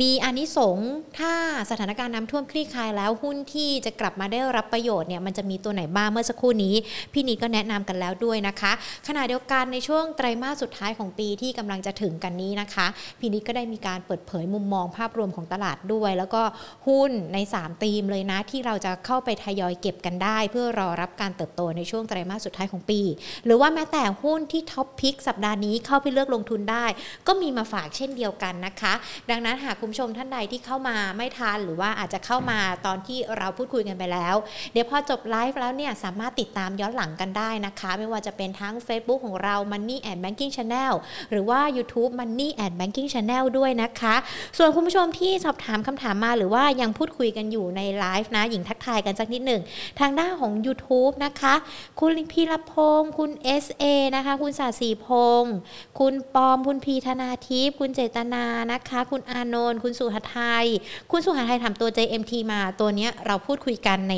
[0.00, 1.34] มีอนิสงส์ถ้า
[1.70, 6.74] สถานการณ์น้ำท่วมคลี่คลายแล้วหุ้นที่จะกลับมาได้รับประโยชน์เนี่ยมันจะมีตัวไหนบ้างเมื่อสักครู่นี้
[7.12, 8.72] พี่นีก็แนะนำกันแล้วด้วยนะคะ
[9.08, 12.86] ขณะเดียวกันในช่วงไตรมาสสุดท้ายของปีที่กำลังจะถึงกันนี้นะคะ
[13.20, 16.42] พี่นีก็ได้มีการเปิดเผยมุมมองภาพรวมของตลาดด้วย แล้วก็
[16.88, 23.00] หุ้นใน 3 ธีมเลยนะ ที่เราจะเข้าไปทยอยเก็บกันได้ เพื่อรอรับการเติบโตในช่วงไตรมาสสุดท้ายของปี
[23.44, 26.86] หรือว่าแม้แต่หุ้นที่ท็อปพิกสัปดาห์นี้เข้าไปเลือกลงทุนได้
[27.26, 28.94] ก็มีมาฝากเช่นเดียวกันนะคะ
[29.30, 34.36] ดังนั้นหากคุณผู้ชมท่านใดที่เข้ามาไม่ทันหรือว่าอาจจะเข้ามาตอนที่เราพูดคุยกันไปแล้ว
[34.72, 40.92] เดี๋ยวพอจบไลฟ์แล้วเนี่ยสามารถติดตามย้อนหลังกันได้นะคะ ไม่ว่าจะเป็นทั้ง Facebook ของเรา Money and Banking Channel
[41.30, 44.14] หรือว่า YouTube Money and Banking Channel ด้วยนะคะ
[44.58, 49.62] ส่วนคุณผู้ชมที่สอบถามคำถามมาหรือว่ายังพูดคุยกันอยู่ในไลฟ์นะ หญิงทักทายกันสักนิดหนึ่ง
[50.00, 51.54] ทางด้านของ YouTube นะคะ
[52.00, 53.30] คุณพีรพงศ์คุณ
[53.62, 53.84] SA
[54.16, 55.08] นะคะ คุณสาสีพ
[55.42, 55.54] งศ์
[55.98, 60.66] คุณปอม คุณพีธนาทิพย์คุณเจตนานะคะ คุณอานนท์คุณสุหทัย
[61.10, 64.14] คุณสุหทัยถามตัว JMT มาตัวเนี้ยเราพูดคุยกันใน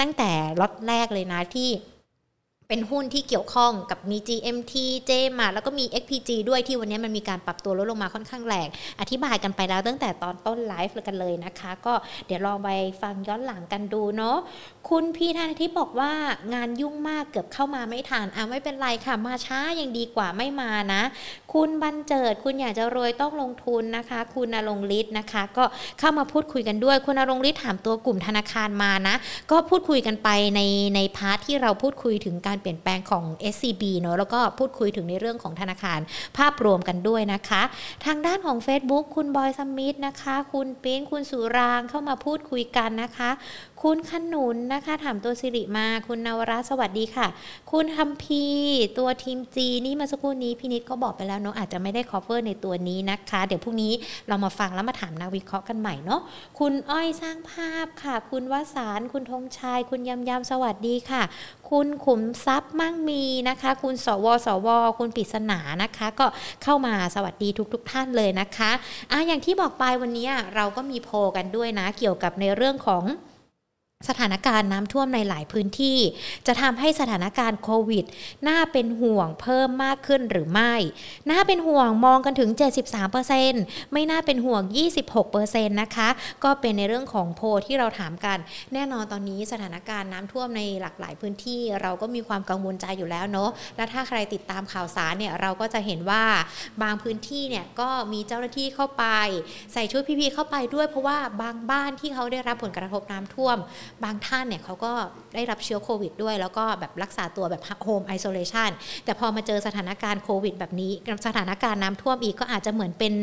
[0.00, 0.30] ตั้งแต่
[0.60, 1.68] ล็อตแรกเลยนะที่
[2.70, 4.74] เป็นหุ้นที่เกี่ยวข้องกับมี GMT
[5.06, 8.68] เจมาแล้วก็มี XPG ด้วยที่วันนี้มันมีการปรับตัวลดลงมาค่อนข้างแรง
[9.00, 11.94] อธิบายกันไปแล้วตั้งแต่ตอนต้นไลฟ์กันเลยนะคะ ก็
[12.26, 12.70] เดี๋ยวลองไป
[13.02, 14.36] ฟังย้อนหลังกันดูเนาะ
[14.88, 16.12] คุณพี่ท่านที่บอกว่า
[16.54, 21.02] งานยุ่งมากเกือบเข้ามาไม่ทันอะไม่เป็นไรค่ะ มาช้ายังดีกว่าไม่มานะ
[21.52, 25.64] คุณบันเจิดคุณอยากจะรวยต้องลงทุนนะคะ คุณนรงฤทธิ์นะคะ ก็
[25.98, 29.16] เข้ามาพูดคุยกันด้วย คุณนรงฤทธิ์ถามตัวกลุ่มธนาคารมานะ
[29.50, 30.60] ก็พูดคุยกันไปใน
[30.94, 36.00] ในพาร์ทที่เราพูดคุยถึงการเปลี่ยนแปลงของ SCB เนาะแล้วก็พูดคุยถึงในเรื่องของธนาคาร
[36.38, 37.62] ภาพรวมกันด้วยนะคะ
[38.06, 43.30] ทางด้านของ Facebook คุณบอยสมิธนะคะ คุณปิ้นคุณสุรางเข้ามาพูดคุยกันนะคะ
[43.84, 47.26] คุณขนุนนะคะ ถามตัวสิริมา คุณนวราสวัสดีค่ะ
[47.72, 48.44] คุณทัมพี
[48.98, 53.92] ตัวทีมจีนี่มาสักครู่นี้พี่นิดก็บอกไปแล้วเนาะอาจจะไม่ได้ cover ในตัวนี้นะคะ เดี๋ยวพรุ่งนี้
[54.28, 56.20] เรามาฟังแล้วมาถามนักวิเคราะห์กันใหม่เนาะ
[56.58, 61.22] คุณอ้อยสร้างภาพค่ะ คุณวสารคุณธงชัยคุณยำยำสวัสดีค่ะ
[61.70, 64.68] คุณขุมทรัพย์มั่งมีนะคะ คุณสวสว
[64.98, 66.26] คุณปริศนานะคะ ก็
[66.62, 68.70] เข้ามาสวัสดีทุก ๆทท่านเลยนะคะ
[69.10, 73.04] อะอย่างที่บอกไปวันนี้เราก็มีโพกันด้วยนะ เกี่ยวกับในเรื่องของ
[74.08, 75.98] สถานการณ์น้ำท่วมในหลายพื้นที่
[76.46, 78.04] จะทำให้สถานการณ์โควิด
[78.48, 80.74] น่าเป็นห่วงเพิ่มมากขึ้นหรือไม่
[81.30, 82.50] น่าเป็นห่วงมองกันถึง
[83.22, 84.62] 73%ไม่น่าเป็นห่วง
[85.22, 86.08] 26%นะคะ
[86.44, 88.38] ก็เป็นในเรื่องของโพที่เราถามกัน
[88.74, 96.24] แน่นอนตอนนี้สถานการณ์น้ำท่วมในหลากหลายพื้นที่ เราก็มีความกังวลใจอยู่แล้วเนาะ และถ้าใครติดตามข่าวสารเนี่ยเราก็จะเห็นว่า
[96.82, 99.04] บางพื้นที่เนี่ยก็มีเจ้าหน้าที่เข้าไป
[99.72, 103.58] ใส่ชุดพีพีเข้าไปด้วยเพราะว่าบางบ้านที่เขาได้รับผลกระทบน้ำท่วม
[104.04, 104.92] บางท่านเนี่ยเขาก็
[105.34, 108.70] ได้รับเชื้อโควิดด้วย แล้วก็แบบรักษาตัวแบบโฮมไอโซเลชัน
[109.04, 110.92] แต่พอมาเจอสถานการณ์โควิดแบบนี้
[111.26, 113.14] สถานการณ์น้ำท่วมอีกก็อาจจะเหมือนเป็น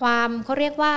[0.00, 0.94] ความเขาเรียกว่า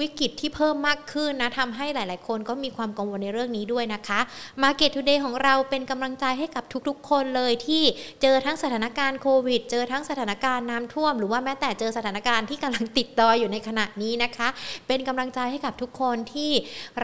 [0.00, 4.20] วิกฤตที่เพิ่มมากขึ้นนะทำให้หลาย ๆ คนก็มีความกังวลในเรื่องนี้ด้วยนะคะ
[4.62, 7.82] Market Today ของเราเป็นกำลังใจให้กับทุก ๆ คนเลยที่
[8.22, 14.48] เจอทั้งสถานการณ์โควิด เจอทั้งสถานการณ์น้ำท่วม หรือว่าแม้แต่เจอสถานการณ์ที่กำลังติดดอยอยู่ในขณะนี้นะคะ
[14.88, 16.50] เป็นกำลังใจให้กับทุกคนที่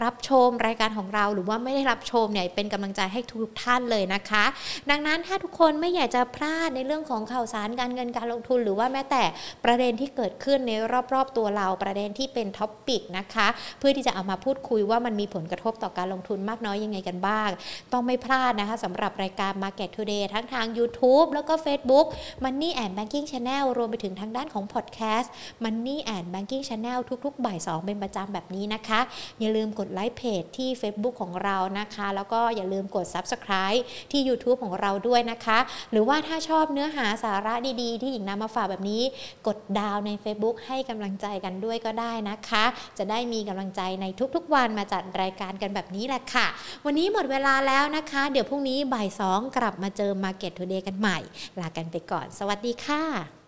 [0.03, 4.43] รับชมรายการของเราหรือว่าไม่ได้รับชมเนี่ยเป็นกำลังใจให้ทุกท่านเลยนะคะ
[4.89, 9.23] ดังนั้นถ้าทุกคนไม่อยากจะพลาดในเรื่องของข่าวสารการเงินการลงทุน หรือว่าแม้แต่
[9.65, 10.71] ประเด็นที่เกิดขึ้นใน
[11.13, 13.47] รอบ ๆ ตัวเราประเด็นที่เป็น topic นะคะ
[13.79, 17.49] เพื่อที่จะเอามาพูดคุยว่ามันมีผลกระทบต่อการลงทุนมากน้อยยังไงกันบ้าง
[17.91, 22.07] ต้องไม่พลาดนะคะสำหรับรายการ Market Today ทั้งทาง YouTube แล้วก็ Facebook
[22.43, 25.27] Money and Banking Channel รวมไปถึงทางด้านของ Podcast
[25.63, 28.99] Money and Banking Channel ทุกๆ บ่าย 2 เป็นประจำแบบนี้นะคะ
[29.39, 35.59] อย่าลืมกดไลค์เพจที่ Facebook ของเรานะคะ แล้วก็อย่าลืมกด Subscribe ที่ YouTube ของเราด้วยนะคะ
[35.91, 39.03] หรือว่าถ้าชอบเนื้อหาสาระดีๆ ที่หญิงนำมาฝากแบบนี้
[39.47, 42.63] กดดาวใน Facebook ให้กำลังใจกันด้วยก็ได้นะคะ
[42.97, 44.05] จะได้มีกำลังใจใน
[44.35, 46.47] ทุกๆ วันมาจัดรายการกันแบบนี้แหละค่ะ
[46.85, 51.17] วันนี้หมดเวลาแล้วนะคะ เดี๋ยวพรุ่งนี้บ่ายสองกลับมาเจอ Market Today กันใหม่
[51.59, 53.40] ลากันไปก่อน สวัสดีค่ะ